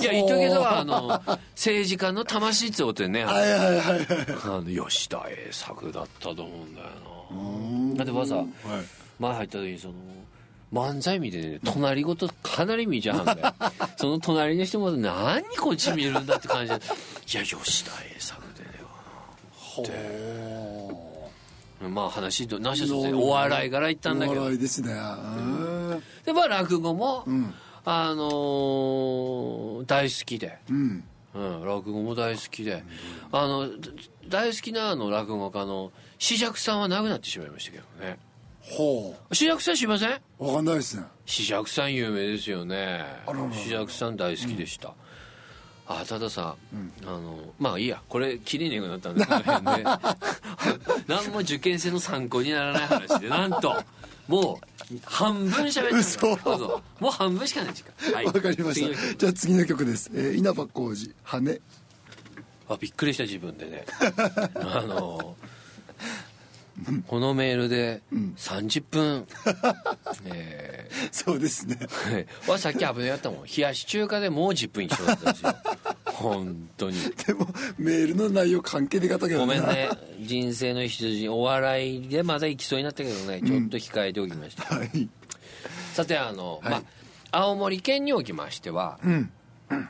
[0.00, 1.08] いや言っとくけどあの
[1.56, 3.24] 政治家の魂ってね。
[3.24, 4.06] はいはいはいはい
[4.44, 6.86] あの吉田栄作だったと思うんだよ
[7.92, 7.96] な。
[7.96, 8.46] だってばさはい。
[9.18, 9.94] 前入った時にその
[10.72, 13.54] 漫才見てね隣ごとかなり見ちゃうんだよ。
[13.96, 16.72] その隣の人も何こっち見るんだって感じ。
[16.72, 19.98] でいや吉田栄作でね
[21.88, 24.40] まあ話ど何しろお笑いから言ったんだけど。
[24.40, 24.92] お笑いですね。
[24.92, 27.54] うんでまあ落語も、ん。
[27.84, 31.04] あのー大好きで、うん。
[31.34, 32.82] うん、落語も大好きで、
[33.32, 33.68] あの
[34.28, 38.18] 大好きなあの落語家の紫尺さんは亡くなってしまいましたけどね
[38.60, 40.10] ほ紫尺さん知りません？
[40.40, 41.04] うわかんないですね。
[41.26, 43.04] 紫尺さん有名ですよね。
[43.26, 44.94] あららら紫尺さん大好きでした、
[45.86, 46.56] あたださ、
[47.02, 49.84] あのまあいいやこれ切りねえくなったんでこの辺で
[51.06, 53.82] 何も受験生の参考にならない話でなんと
[54.28, 54.60] も
[54.92, 55.98] う半分喋ってる。
[56.00, 56.20] 嘘。
[56.20, 58.14] そうそうもう半分しかない時間。
[58.14, 58.26] はい。
[58.26, 59.14] わかりました。
[59.16, 61.60] じゃあ次の曲です、えー、稲葉浩二羽。
[62.68, 63.86] あびっくりした自分でね。
[64.60, 65.34] あの
[67.06, 69.26] このメールで30分、
[70.26, 71.76] えそうですね。
[71.80, 73.44] ー、はさっき危ないやったもん。
[73.44, 75.56] 冷やし中華でもう10分一緒だったんですよ。
[76.04, 76.96] 本当に。
[77.26, 79.88] でもメールの内容関係でかったけどごめんね。
[80.20, 83.42] 人生の羊お笑いでまだ行きそうになったけどね。
[83.44, 85.08] ちょっと控えておきました、はい。
[85.94, 86.70] さてあの、はい。
[86.70, 86.82] まあ
[87.30, 89.30] 青森県におきましては、うん。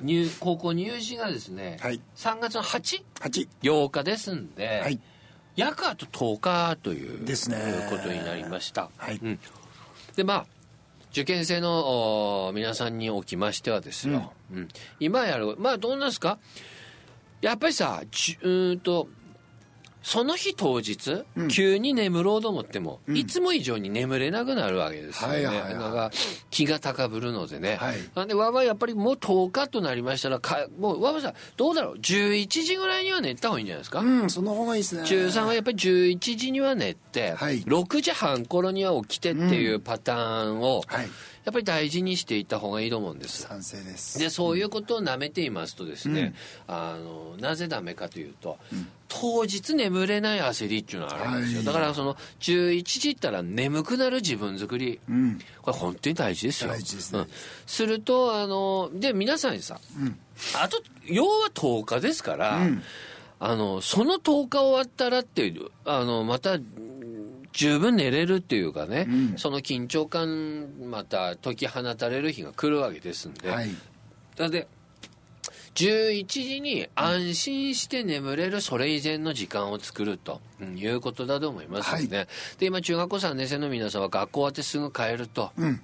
[0.00, 2.00] 入高校入試がですね、はい。
[2.16, 4.98] 3月の8 8 8日ですんで、はい
[5.58, 7.58] 約あと10日というですね。
[7.90, 9.20] ことになりました、はい。
[9.22, 9.38] うん、
[10.16, 10.46] でまあ
[11.10, 14.68] 受験生のお皆さんにおきましてはですよ、うん。
[15.00, 15.56] 今やる。
[15.58, 16.38] まあどうなんですか？
[17.40, 19.08] やっぱりさうーんと
[20.02, 25.74] その日当日、急に眠ろうと思っても、いつも以上に眠れなくなるわけですよね、はいはいはい。
[25.74, 26.10] なんか
[26.50, 27.96] 気が高ぶるのでね、はい。
[28.14, 35.04] なんでわわやっぱりもう10日となりましたらかもうわわさんどうだろう？11時ぐらいには寝た方がいいんじゃないですか、うんその方がいいですね。
[35.04, 37.62] 中3はやっぱり11時には寝て、はい。
[37.64, 41.08] 6時半頃には起きてっていうパターンを、はい
[41.44, 43.42] やっぱり大事にしていった方がいいと思うんです。
[43.42, 44.18] 賛成です。
[44.18, 46.34] でそういうことをなめていますとですね、
[46.66, 48.58] あのなぜダメかというと、
[49.08, 51.66] 当日眠れない焦りっていうのがあるんですよ、はい。
[51.66, 55.38] だからその11時ったら眠くなる自分作り、うん。
[55.62, 56.70] これ本当に大事ですよ。
[56.70, 57.20] 大事ですね。
[57.20, 57.28] うん、
[57.66, 59.80] するとあので皆さんにさ、
[60.60, 62.82] あと要は10日ですから、うん。
[63.40, 66.97] あのその10日終わったらっていうあのまたうん
[67.52, 69.34] 十分寝れるっていうかね、うん。
[69.36, 73.68] その緊張感また解き放たれる日が来るわけですんで、はい。
[74.36, 74.68] なので
[75.74, 82.26] 11時に安心して眠れるそれ以前の時間を作るとうんいうことだと思いますよね、
[82.58, 85.80] で今中学校3年生の皆さんは学校終わってすぐ帰ると、うん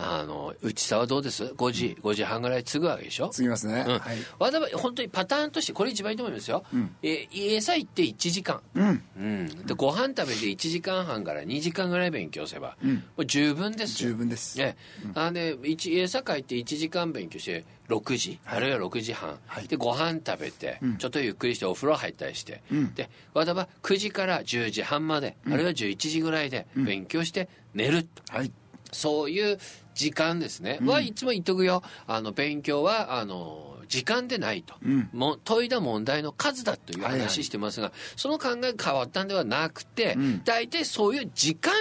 [0.00, 3.30] あの内さはどうです？5時5時半ぐらい継ぐわけでしょ？
[3.30, 3.98] 次ますね、うん。
[3.98, 4.16] はい。
[4.38, 6.62] わざわざ本当にパターンとしてこれ一番いいと思いますよ、
[7.02, 9.02] え家さ行って1時間、うん。
[9.16, 14.04] うん、でご飯食べて1時間半から2時間ぐらい勉強すれば、もう十分です。
[14.04, 14.76] よ十分です、ね、
[15.14, 19.66] あで一家さ帰って1時間勉強して6時、あるいは6時半、はい。
[19.66, 22.94] でご飯食べて、ちょっとゆっくりしてお風呂入ったりして、ん。
[22.94, 28.04] でわざわざ9時から10時半まで、あるいは11時ぐらいで勉強して寝る。
[28.04, 28.52] と、はい
[28.92, 29.58] そういう
[29.94, 31.82] 時間ですね、はいつも言っとくよ。
[32.06, 35.08] あの勉強はあの時間でないと、ん。
[35.12, 40.42] もう解いた問題の数だという話してますが、その考えが変わったんではなくて、ん。
[40.44, 41.72] 大体そういう時間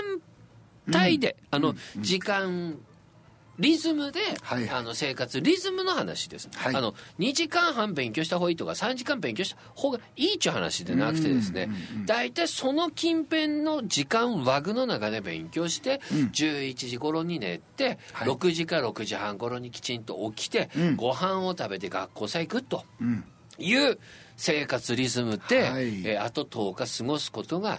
[0.94, 2.80] 帯で、あの、時間
[3.60, 4.68] リズムで、はい。
[4.68, 6.76] はいあの生活リズムの話です、はい。
[6.76, 11.70] あの2時間半勉強した方がいいとか3時間勉強した方がいいっていう話でなくてですね。
[12.06, 16.00] 大体その近辺の時間枠の中で勉強して、
[16.34, 18.28] 11時頃に寝て、はい。
[18.28, 20.96] 6時か6時半頃にきちんと起きて、ん。
[20.96, 23.24] ご飯を食べて学校さ行くとうん。
[23.60, 23.98] いう
[24.38, 25.88] 生活リズムで、はい。
[26.06, 27.78] えーあと10日過ごすことが、や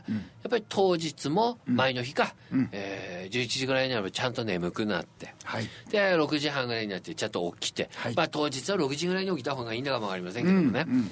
[0.49, 2.69] っぱり当日も前の日か、ん。
[2.73, 5.35] えー11時ぐらいになればちゃんと眠くなって。
[5.45, 5.69] はい。
[5.91, 8.15] で6時半ぐらいになってちゃんと起きて、はい。
[8.15, 11.11] まあ、当日は6時ぐらいに起きた方がいいんだかも分かりませんけどもね、うん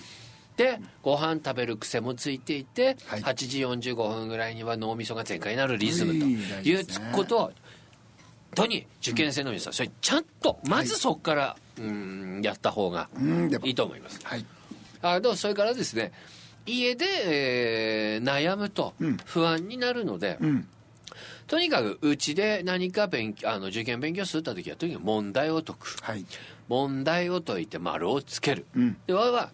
[0.57, 3.23] でご飯食べる癖もついていて、はい。
[3.23, 7.53] 8時45分ぐらいには脳みそが全開になるリズムといいいうことを本
[8.55, 13.11] 当に受験生の皆さん、それちゃんとまずそこから、うんやった方が
[13.65, 14.19] いいと思います。
[14.25, 14.47] はい
[15.13, 16.13] あでもそれからですね
[16.67, 19.17] 家で、えー悩むとうん。
[19.25, 20.69] 不安になるので、うん。
[21.47, 25.97] とにかくうちで何か勉強あの受験勉強するった時はとにかく問題を解く。
[26.03, 26.25] はい。
[26.69, 28.97] 問題を解いて丸をつける、うん。
[29.07, 29.51] でわは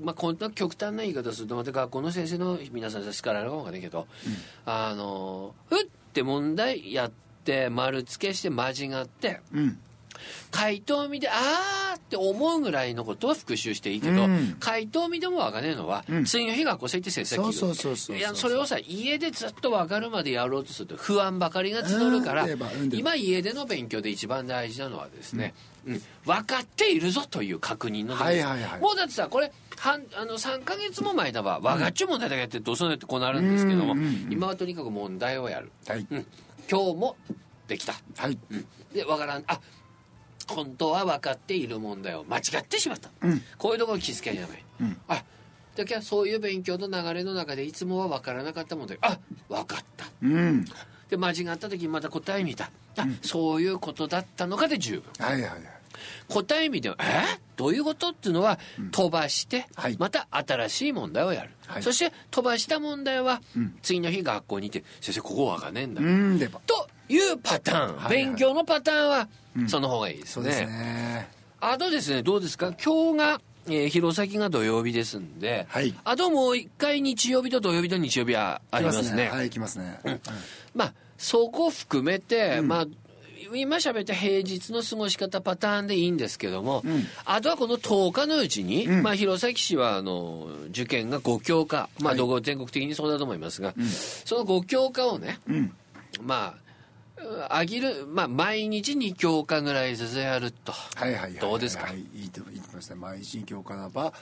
[0.00, 4.06] まあ、こんな極端な言い方するとまた学校の先生の皆さんですからあるかもわかんないけど、
[4.66, 7.12] あのふって問題やっ
[7.44, 9.78] て丸付けして間違ってうん
[10.50, 14.56] 回答見であーって思うぐらいのことは復習していいけど、うん。
[14.60, 16.24] 回答見でも分かんないのは、ん。
[16.24, 17.10] 次の日学校生行って。
[17.10, 22.46] 先生そうそうそうそういやそれをさ家でずっと分かるまでやろうとすると不安ばかりが募るから、
[22.92, 25.54] 今家での勉強で一番大事なのはですね、
[25.86, 26.02] うん。
[26.24, 28.80] 分かっているぞという確認のはいはいはい。
[28.80, 31.60] もうだってさこれ半あの3か月も前だわ。
[31.60, 36.06] 分かっちゅう問題だけやってどうするのってこうなるんですけども、うんうんうん今はとにかく問題をやる、はい。
[36.10, 36.26] うん、
[36.70, 37.16] 今日も
[37.68, 37.94] できた。
[38.16, 38.38] はい。
[38.92, 39.44] で分からん。
[39.46, 39.60] あ
[40.48, 43.42] 本当は分かっている問題を間違ってしまった、うん。
[43.58, 44.96] こういうところ気づけなきゃダメ、うん。
[45.08, 45.24] あ
[45.76, 50.06] だけどそういう勉強の流れの中でいつもは分からなかった問題あ分かった。
[50.22, 50.64] うん。
[51.10, 52.70] で間違った時にまた答え見た。
[52.96, 55.24] あ、そういうことだったのかで十分。
[55.24, 55.60] はいはいはい。
[56.28, 57.40] 答え見てもえ？
[57.56, 58.58] どういうことっていうのは
[58.90, 59.96] 飛ばして、はい。
[59.98, 61.82] また新しい問題をやる、はい。
[61.82, 63.40] そして飛ばした問題は、
[63.82, 65.94] 次の日学校に行って先生ここ分かんねえん
[66.38, 69.28] だ、というパターン、はい勉強のパターンは、
[69.68, 70.32] その方がいいですね。
[70.34, 71.28] そうですね。
[71.60, 72.72] あとですねどうですか？
[72.84, 75.94] 今日が、えー弘前が土曜日ですんで、はい。
[76.04, 79.28] あともう一回日曜日と土曜日と日曜日はありますね。
[79.28, 79.98] はい来ますね。
[80.04, 80.20] うん。
[80.74, 82.86] まあそこを含めて、まあ
[83.54, 86.82] 今喋った平日の過ごし方パターンでいいんですけども、
[87.24, 93.72] あとはこの10日のうちに、まあ、弘前市はあの受験が5教科、まあ、どこ全国的にそうだと思いますが、
[94.24, 95.72] その5教科をね、うん。
[96.22, 96.65] まあ
[97.48, 100.72] あげる、まあ、毎日2教科ぐらいずつやると。
[100.72, 101.84] はいはいはいはいどうですか？
[101.86, 102.96] はいいいといいと思いますね。
[102.96, 104.12] 毎日今日からば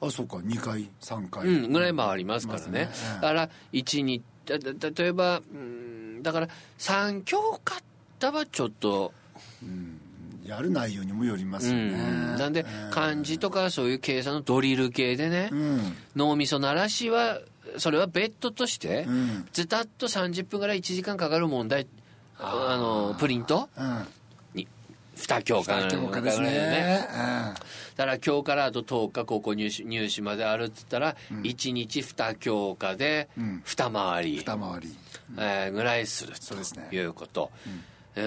[0.00, 0.36] あそうか。
[0.36, 1.46] 2回3回。
[1.46, 2.70] うん、ぐらい回りますからね。
[2.72, 7.80] ねだから、1日、だだ例えば、うん、だから、3教科
[8.18, 9.14] だはちょっと、
[10.44, 11.90] やる内容にもよりますうよね。
[11.96, 12.90] ん、なんでう、ん。
[12.90, 15.96] 漢字とかそういう計算のドリル系でね、うん。
[16.16, 17.40] 脳みそ鳴らしは、
[17.78, 19.48] それは別途として、うん。
[19.52, 21.86] ずたっと30分ぐらい1時間かかる問題、
[22.38, 23.68] あの、プリント？
[23.76, 24.06] うん。
[24.54, 24.68] に、
[25.16, 27.06] 2教科2教科ですね。
[27.96, 33.62] だから今日からあと10日高校入試入試まであるっつったら、1日2教科でん。
[33.64, 34.96] 2回り、二回り。
[35.38, 36.86] えーぐらいするそうですね。
[36.90, 37.50] ということ、
[38.16, 38.20] え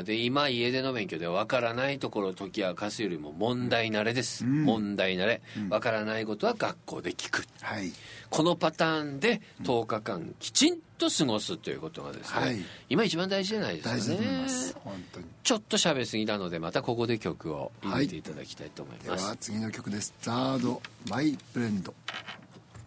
[0.00, 5.42] ーで今家での勉強でわからないところを解き明かすよりも問題慣れです、問題慣れ。
[5.70, 7.44] わからないことは学校で聞く。
[7.60, 7.92] はい。
[8.30, 12.58] このパターンで10日間きちんと過ごすということがですね、はい。
[12.88, 14.00] 今一番大事じゃないですかね。
[14.00, 14.76] 大事だと思います。
[14.82, 15.26] 本当に。
[15.42, 20.14] ちょっと喋りすぎたのでまたここで曲を入れていただきたいと思いでます、は次の曲です。
[20.20, 21.94] ザードマイブレンド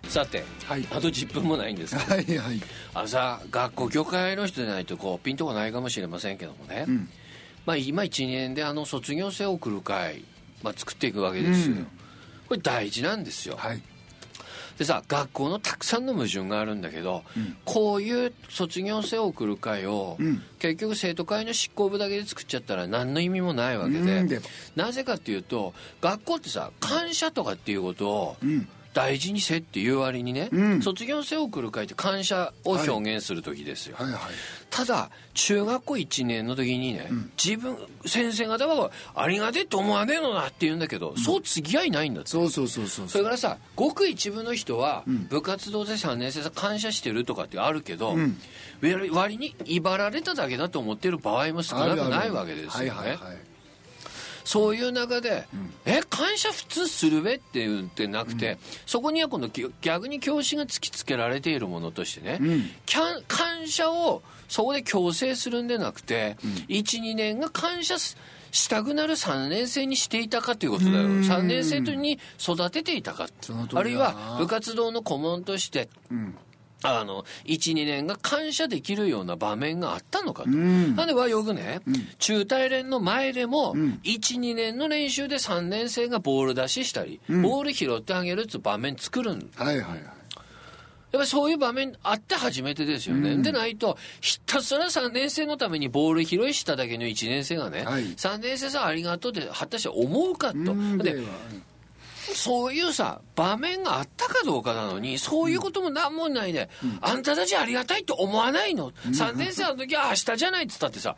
[0.09, 0.87] さて、はい。
[0.91, 2.15] あと10分もないんですけど。
[2.15, 2.61] はいはい。
[2.93, 7.09] あのさ学校業界の人でないとこうピンとこないかもしれませんけどもね、ん。
[7.65, 10.23] まあ、今1年であの卒業生を送る会、
[10.63, 11.83] まあ、作っていくわけですよ、うん。
[12.47, 13.81] これ大事なんですよ、はい。
[14.77, 17.23] でさ学校のたくさんの矛盾があるんだけど、
[17.65, 20.41] こういう卒業生を送る会を、ん。
[20.59, 24.41] 結局生徒会の執行部だけで作っちゃったら何の意味もないわけで、
[24.75, 28.67] なぜかっていうと学校ってさ感謝とかっていうことをん
[28.97, 30.81] 大事にせっていう割にね、うん。
[30.81, 34.11] 卒業生を送る会って感謝を表現する時ですよ、はい。
[34.11, 34.21] はい。
[34.71, 37.07] ただ中学校1年の時にね、
[37.37, 42.31] 自分先生方はありがてえと思わねえのなって言うんだけど、そう次はいないんだって。
[42.31, 43.07] そうそうそうそう。
[43.07, 48.15] それからさごく一部の人は部活動で3年生さ感謝してるとかってあるけど、
[49.11, 53.37] 割に威張られただけだと思ってる場合も少なくないわけですよね、はいはいはい
[54.47, 55.45] そういう中で、
[55.83, 62.71] え感謝普通するべって言ってなくて、そこには今度ぎ逆に教師が突きつけられているものとしてね、ん。
[62.85, 66.37] キャン感謝をそこで強制するんでなくて、
[66.69, 68.15] 12年が感謝す
[68.51, 71.03] したくなる3年生にしていたかということだよ。
[71.03, 71.19] うん。
[71.23, 73.27] 3年生に育てていたか。
[73.73, 76.37] あるいは部活動の顧問としてうん
[76.83, 80.95] あの12年が感謝できるような場面があったのかと、ん。
[80.95, 81.81] なんではよくね、
[82.19, 83.99] 中大連の前でも、ん。
[84.03, 90.17] 12年の練習で3年生がボール出ししたり、ボール拾ってあげるっていう場面作るんはいはいはい。
[91.11, 93.37] やっぱりそういう場面あって初めてですよね。
[93.37, 98.03] でないと、ひたすら3年生のためにボール拾いしただけの1年生がね、はい。
[98.03, 100.57] 3年生さんありがとうって果たして思うかと。
[101.01, 101.23] で
[102.33, 106.69] そういうさ、場面があったかどうかなのに、そういうことも何もないで、
[107.01, 111.15] あんたたちありがたいと思わないの、?3 年生の時は明日じゃないっつったってさ、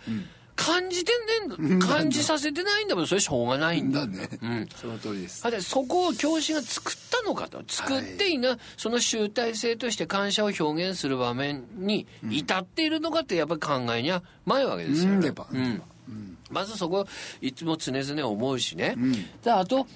[0.60, 1.14] 感じて
[1.48, 4.02] ねんだ、感じさせてないんだもん、それしょうがないんだ。
[4.02, 4.30] だね。
[4.42, 4.70] うん。
[4.76, 5.48] その通りです。
[5.48, 7.64] あでそこを教師が作ったのかと。
[7.66, 15.12] 作っていな、その集大成として感謝を表現する場面に至っているのかってやっぱり考えには前わけですよ。
[15.12, 15.82] ね、うん。
[16.10, 16.38] うん。
[16.50, 17.08] まずそこ
[17.42, 18.98] いつも常々思うしね、
[19.44, 19.88] であと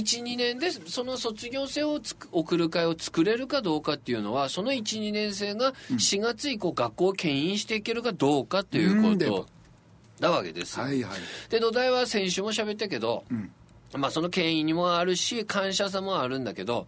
[0.00, 9.46] 12年でその卒業生をつく送る会を作れるかどうかっていうのはその12年生が4月以降学校を牽引していけるかどうかっていうこと
[10.20, 11.20] なわけですよ、はいはい。
[11.50, 13.24] で土台は先週も喋ったけど、
[13.94, 16.86] まあその権威にもあるし感謝さもあるんだけど、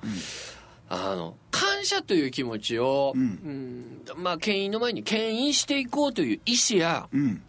[0.89, 4.03] あの感謝という気持ちを、うん。
[4.17, 7.43] まあ権威の前に牽引していこうという意思やうん。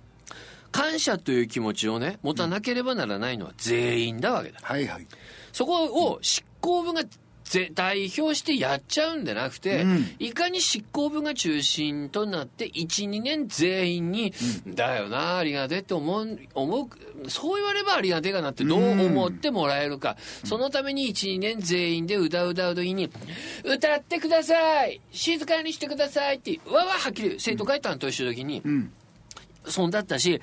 [0.71, 4.59] 感謝という気持ちをね持たなければならないのは全員だわけだ。
[4.61, 5.07] はいはい
[5.55, 7.03] そこを執行部が
[7.45, 10.15] ぜ代表してやっちゃうんじゃなくて、うん。
[10.19, 14.33] いかに執行部が中心となって12年全員に、
[14.67, 16.89] だよなありがてえって思う思
[17.23, 23.09] うそう言わればありがてえかなってどう思ってもらえるか、そのために12年全員で歌う歌う時に
[23.63, 28.91] 「歌ってください静かにしてください」ってわわはっきり生徒会担当してる時に、うん
[29.67, 30.41] そうだったし、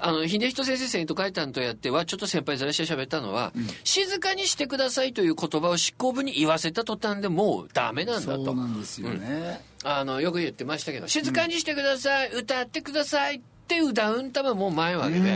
[0.00, 3.52] あの、秀人先生生徒会担当やっては、ちょっと先輩ずらして喋ったのは、
[3.84, 8.54] 静かにしてくださいという言葉を執行部に言わせた途端でもうダメなんだそうと。
[8.54, 9.60] なんですよね。
[9.84, 15.28] あの、よく言ってましたけど、静かにしてください、歌ってくださいって歌うんたももう前わけで、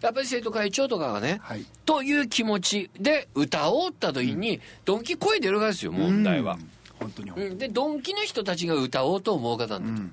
[0.00, 1.64] やっぱり生徒会長とかがね、はい。
[1.84, 6.54] という気持ちで歌おうった時に、ドンキ声出るがですよ、問題は。
[6.54, 6.70] うん。
[6.98, 10.08] 本当にうん、でドンキの人たちが歌おうと思う方なんだと。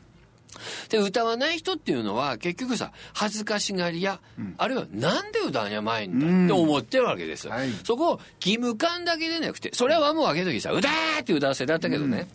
[0.89, 4.19] で歌わない人っていうのは結局さ恥ずかしがりや、
[4.57, 6.19] あるいはなんで歌わにゃまいん。
[6.19, 7.71] だって思ってるわけですよ、はい。
[7.83, 12.27] そこを義務感だけでなくてそれはもうあげときさ歌ーって歌わせだったけどね、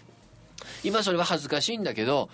[0.82, 2.30] 今それは恥ずかしいんだけど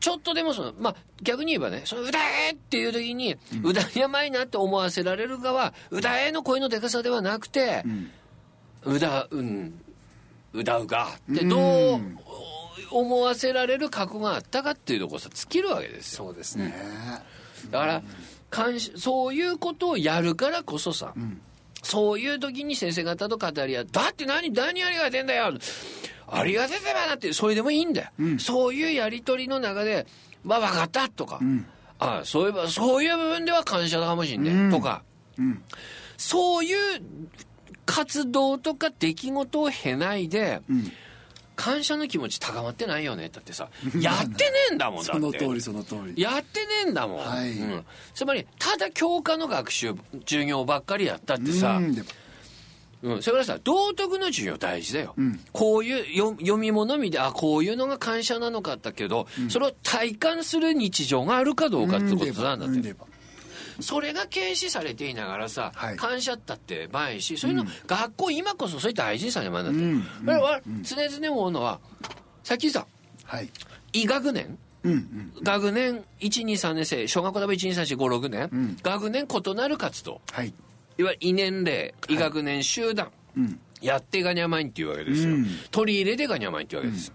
[0.00, 7.82] ちょっとでもその、まあ、逆に言えばね、その歌えっていう時に、歌に甘いなって思わせられる側は、歌えの声のでかさではなくて、
[8.84, 9.80] 歌、うん、
[10.52, 12.00] 歌うがってどう
[12.90, 16.26] 思わせられる過去があったかっていうところさ、尽きるわけですよ。
[16.26, 16.74] そうですね。
[17.70, 18.02] だから、
[18.54, 21.14] 監視そういうことをやるからこそさ、
[21.82, 23.86] そういう時に先生方と語り合う。
[23.90, 25.52] だって何、何ありがてえんだよ。
[26.28, 28.10] ありがてえばなって、それでもいいんだよ。
[28.38, 30.06] そういうやりとりの中で、
[30.44, 31.40] まあ分かったとか、
[31.98, 35.02] あそういえば、そういう部分では感謝だかもしんね、とか、
[36.16, 37.02] そういう
[37.84, 40.60] 活動とか出来事を経ないで、
[41.56, 43.28] 感謝の気持ち高まってないよね。
[43.32, 46.22] だってさ やってねえんだもんだってその通りその通り。
[46.22, 47.50] やってねえんだもん、はい。
[47.50, 47.84] うん、
[48.14, 49.94] つまりただ教科の学習
[50.26, 52.06] 授業ばっかりやったってさ、うん
[53.20, 55.14] それからさ道徳の授業大事だよ、
[55.52, 62.96] こういうよ読み物見てあこういうのが感謝なのかだけど、それを体感する日常があるかどうかってことなんだって、
[63.80, 65.96] それが軽視されていながらさ、はい。
[65.96, 69.64] 感謝ったって前しそういうの、学校今こそそれ大事にされまん。
[69.64, 70.02] だって、うん。
[70.02, 71.80] これは常々思うのは
[72.42, 72.86] さっきさ
[73.24, 73.50] はい。
[73.92, 74.58] 医学年。
[74.84, 75.32] うんうん。
[75.42, 78.76] 学年123年生小学校でも12345年、ん。
[78.82, 80.20] 学年異なる活動。
[80.30, 80.54] はい。
[80.98, 83.60] いわゆる異年齢医学年集団、うん。
[83.82, 85.46] やってがにゃまいんっていうわけですよ、うん。
[85.70, 87.14] 取り入れてがにゃまいんっていうわけですよ、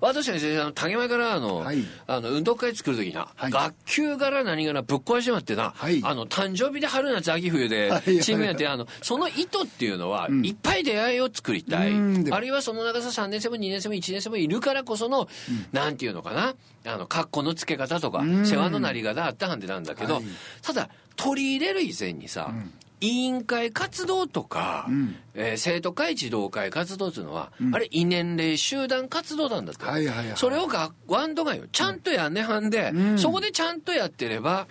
[0.00, 1.78] 私は先生竹前からあの、はい。
[2.06, 3.50] あの運動会作る時な、はい。
[3.50, 6.00] 学級から何からぶっ壊しまってな、はい。
[6.04, 7.90] あの誕生日で春夏秋冬で
[8.22, 11.92] チームやって、あのその意図っていうのは、いっぱい出会いを作りたい、
[12.30, 15.28] あるいはその長さ3年生も2年生も1年生もいるからこその、
[15.72, 16.54] なんていうのかな
[16.92, 18.46] あの格好のつけ方とか、ん。
[18.46, 20.24] 世話のなり方あったはんでなんだけど、はい。
[20.62, 22.52] ただ取り入れる以前にさ、
[23.00, 25.16] 委員会活動とか、ん。
[25.34, 33.18] えー生徒会児童会活動というのは、あれ異年齢集団活動なんだって、はいはいはいそれをがワンドがよちゃんとやんねはんで、ん。
[33.18, 34.66] そこでちゃんとやってれば、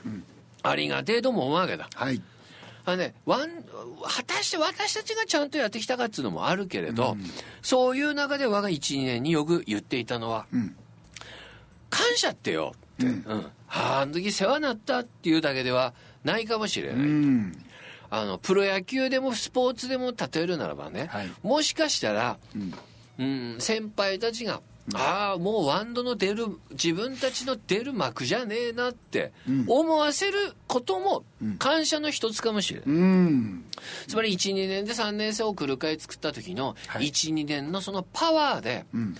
[0.63, 1.87] ありがてえとも思うわけだ。
[1.93, 2.21] はい。
[2.85, 3.49] あのね、ワン
[4.03, 7.17] 果たして私たちがちゃんとやってきたかっていうのもあるけれど、
[7.61, 10.75] そういう中で我が12年によく言っていたのは、ん。
[11.89, 13.23] 感謝ってよって、うん。
[13.67, 16.95] はあ、あの時世話になったっていうだけではないかもしれない。
[16.97, 17.64] うん
[18.15, 21.31] あのプロ野球でもスポーツでも例えるならばね、はい。
[21.43, 22.37] もしかしたら、
[23.19, 24.61] うん、先輩たちが、
[24.93, 29.33] ああもうワンドの出る自分たちの出る幕じゃねえなって
[29.67, 31.23] 思わせることも
[31.57, 33.65] 感謝の一つかもしれない、うん。
[34.07, 37.07] つまり12年で3年生を送る会作った時のはい。
[37.07, 39.15] 12年のそのパワーで、ん。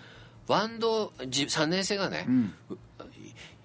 [0.48, 2.54] ワンドじ3年生がね、ん。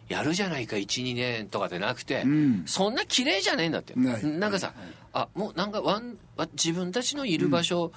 [0.08, 2.64] やるじゃないか12年とかでなくて、ん。
[2.66, 3.94] そんな綺麗じゃねえんだって。
[3.94, 4.74] なんかさ、
[5.12, 7.92] あもうなんかワンわ自分たちのいる場所、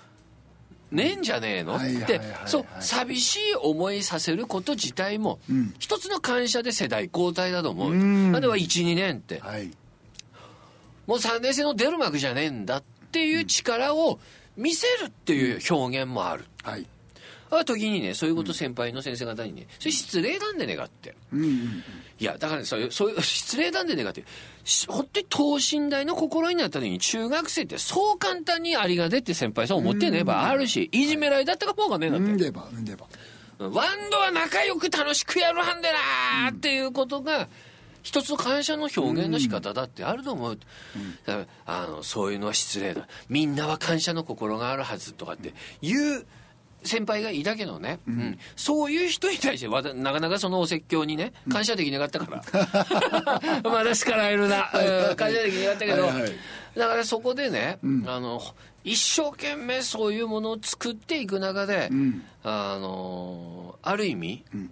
[0.91, 2.17] ねえんじゃねえの、ってはいはいはい。
[2.19, 5.73] はいそう寂しい思いさせること自体も、ん。
[5.79, 8.31] 一つの感謝で世代交代だと思う、うん。
[8.31, 9.39] なんでは12年って。
[9.39, 9.71] はい。
[11.07, 14.19] もう3年生の出る幕じゃねえんだっていう力を
[14.55, 16.45] 見せるっていう表現もある。
[16.63, 16.85] はい。
[17.49, 21.15] あ時にねそういうこと先輩の先生方にねそれ失礼なんでねがって。
[21.31, 21.83] うんうん
[22.19, 24.23] いやだからねそういうそういう 失礼なんでねがって
[24.63, 31.07] し本当に等身大の心になった時に中学生ってそう簡単にありがてって先輩さん思ってねばあるしい。
[31.07, 32.67] じめられだったかもわかんねえんだってうんでば。
[32.71, 33.07] うんでば。
[33.59, 37.47] ワンドは仲良く楽しくやるはんでなーっていうことが
[38.01, 40.59] 一つの感謝の表現の仕方だってあると思う、
[41.25, 43.07] だからあのそういうのは失礼だ。
[43.29, 46.25] みんなは感謝の心があるはずとかっていう
[46.83, 48.39] 先輩がいたけどね、うん。
[48.55, 52.41] そういう人に対してなかなかそのお説教にね感謝できなかったか
[53.63, 55.15] ら、 まだ叱られるな、うん。
[55.15, 56.31] 感謝できなかったけど、はいはい。
[56.77, 58.41] だからそこでね、あの
[58.83, 62.23] 一生懸命そういうものを作っていく中で、ん。
[62.43, 64.71] あのある意味、うん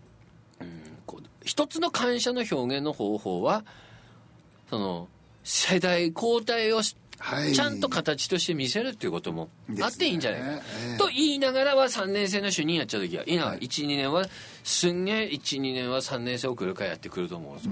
[1.05, 3.65] こう一つの感謝の表現の方法は
[4.69, 5.07] その
[5.43, 7.53] 世代交代をしはい。
[7.53, 9.49] ちゃんと形として見せるっていうことも
[9.81, 10.97] あっていいんじゃないか、ねええ。
[10.97, 13.59] と言いながらは3年生の主任やっちゃう時はいいな、はい。
[13.59, 14.25] 12年は
[14.63, 17.69] すんげえ12年は3年生送る会やってくると思うぞ、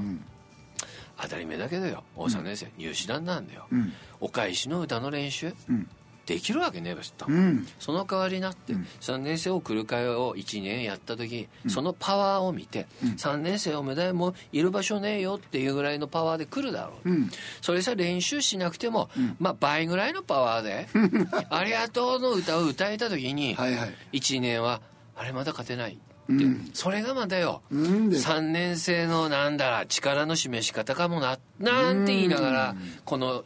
[1.22, 2.04] 当たり前だけどよ。
[2.16, 3.92] 大3年生、入試団なんだよ、ん。
[4.22, 5.90] お返しの歌の練習、ん
[6.30, 7.68] できるわけねえば知った、うん。
[7.80, 17.32] その代わりになって、3年生送る会を1年やった時、そのパワーを見て、3年生おめでもういる場所ねえよっていうぐらいのパワーで来るだろう、うん。
[17.62, 19.10] それさ練習しなくても、
[19.40, 20.88] まあ倍ぐらいのパワーで
[21.50, 24.20] 「ありがとう」の歌を歌えた時に、はいはい。
[24.20, 24.82] 1年は
[25.16, 26.02] あれまだ勝てないって、
[26.32, 26.70] うん。
[26.76, 33.44] それがまだよ、うんで？3年生のなんだら力の示し方かもななんて言いながらこの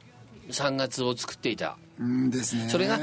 [0.50, 1.78] 3月を作っていた。
[2.00, 2.70] うんですね。
[2.70, 3.00] それが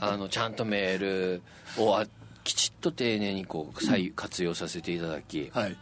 [0.00, 1.42] あのちゃんとメール
[1.78, 2.06] をあ
[2.42, 5.76] きちっと丁寧にこう再活用させていただき、はい。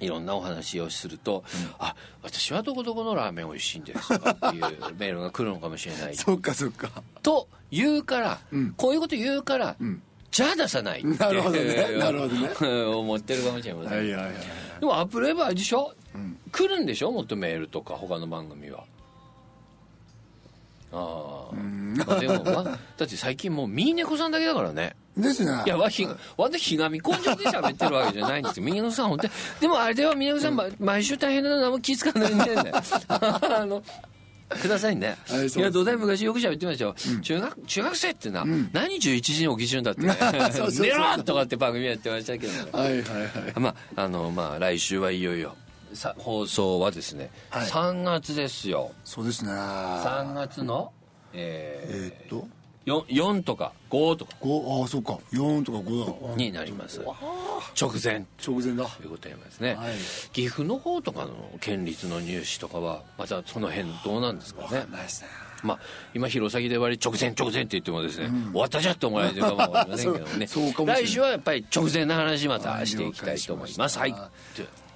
[0.00, 1.44] いろんなお話をすると
[1.78, 6.16] 「あ私はどこどこのラーメン美味しいんです」とかっていうメールが来るのかもしれない。
[6.16, 6.90] そっかそっか。
[7.22, 8.74] と言うから、ん。
[8.74, 11.08] こういうこと言うから、んじゃあ出さないって。
[11.18, 11.74] なるほどね。
[11.98, 12.84] なるほどね。
[12.94, 14.32] 思ってるかもしれません、はいはいはい
[14.80, 16.38] でもアップルエバーでしょ、ん。
[16.50, 17.12] 来るんでしょ？
[17.12, 18.84] もっとメールとか他の番組は。
[20.92, 22.70] ああ、まあでも、まあ、だ
[23.04, 24.96] って最近もうミーネコさんだけだからね。
[25.16, 25.62] ですね。
[25.66, 26.06] いやわひ
[26.36, 29.08] 私ひがみ根性で喋ってるわけじゃないんですよミーネコさん。
[29.08, 32.72] 本当にでもあれではミーネコさん、ま毎週大変なの何も気付かないんでね。
[33.08, 33.82] あの
[34.60, 40.02] くださいね、 はいや土台昔よく喋ってましたよ、中学中学生ってな、何11時に起きちゅうんだって、
[40.80, 42.52] 寝ろとかって番組やってましたけど。
[42.52, 43.60] ねはいはいはい。
[43.60, 45.56] まああのまあ来週はいよいよ。
[45.94, 47.66] さ放送はですね、はい。
[47.66, 48.92] 3月ですよ。
[49.04, 49.50] そうですね。
[49.50, 50.92] 3月の
[51.32, 52.36] ええーっと？
[52.36, 52.44] ー、
[52.86, 54.32] 4, 4とか5とか。
[54.40, 55.18] 5ああそうか。
[55.32, 56.36] 4とか5だ。
[56.36, 57.00] になります。
[57.80, 58.26] 直前。
[58.44, 58.86] 直前だ。
[58.86, 59.92] ということになりますね、はい。
[60.32, 64.86] 岐阜の方とかの県立の入試とかはまたその辺どうなんですかね。
[65.62, 65.78] まあ、
[66.14, 73.98] 今弘前で割り直前直前って言ってもですね、終わったじゃって思われてるかもわかりませんけどもね来週はやっぱり直前の話またしていきたいと思います。
[73.98, 74.14] ははいい。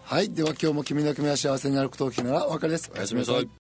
[0.05, 0.31] はい。
[0.31, 2.91] では今日も君の君は幸せになることを聞きながらお別れです。
[2.95, 3.49] おやすみなさい